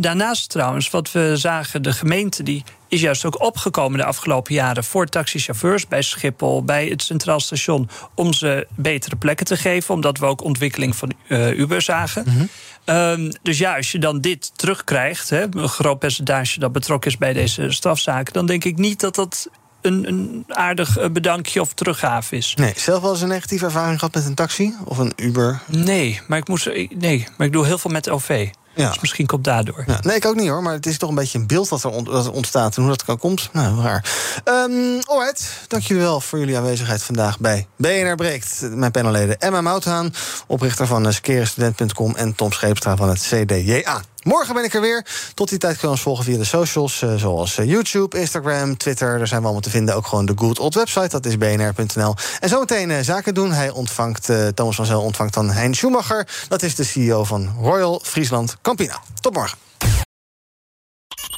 [0.00, 4.84] Daarnaast trouwens, wat we zagen, de gemeente die is juist ook opgekomen de afgelopen jaren
[4.84, 10.18] voor taxichauffeurs bij Schiphol, bij het Centraal Station, om ze betere plekken te geven, omdat
[10.18, 12.24] we ook ontwikkeling van eh, Uber zagen.
[12.26, 12.44] Mhm.
[12.84, 17.18] Ehm, dus ja, als je dan dit terugkrijgt, hè, een groot percentage dat betrokken is
[17.18, 19.48] bij deze strafzaken, dan denk ik niet dat dat
[19.82, 22.54] een, een aardig eh, bedankje of teruggave is.
[22.56, 25.60] Nee, zelf wel eens een negatieve ervaring gehad met een taxi of een Uber?
[25.66, 28.48] Nee, maar ik, moest, ik- nee, maar ik doe heel veel met OV.
[28.74, 28.88] Ja.
[28.88, 29.84] Dus misschien komt daardoor.
[29.86, 31.84] Ja, nee, ik ook niet hoor, maar het is toch een beetje een beeld dat
[31.84, 33.48] er, ontstaat en hoe dat kan komt.
[33.52, 34.04] Nou, raar.
[34.44, 38.60] Um, alright, dank jullie wel voor jullie aanwezigheid vandaag bij BNR Breekt.
[38.60, 40.14] Mijn panelleden Emma Mouthaan,
[40.46, 44.02] oprichter van eh, skerestudent.com en Tom Scheepstra van het CDJA.
[44.22, 45.06] Morgen ben ik er weer.
[45.34, 48.76] Tot die tijd kun je ons volgen via de socials, eh, zoals eh, YouTube, Instagram,
[48.76, 49.18] Twitter.
[49.18, 49.94] Daar zijn we allemaal te vinden.
[49.94, 52.14] Ook gewoon de Good Old website, dat is bnr.nl.
[52.40, 53.52] En zometeen eh, zaken doen.
[53.52, 56.28] Hij ontvangt, Thomas van Zel ontvangt dan Hein Schumacher.
[56.48, 59.00] Dat is de CEO van Royal Friesland Campina.
[59.20, 59.69] Tot morgen.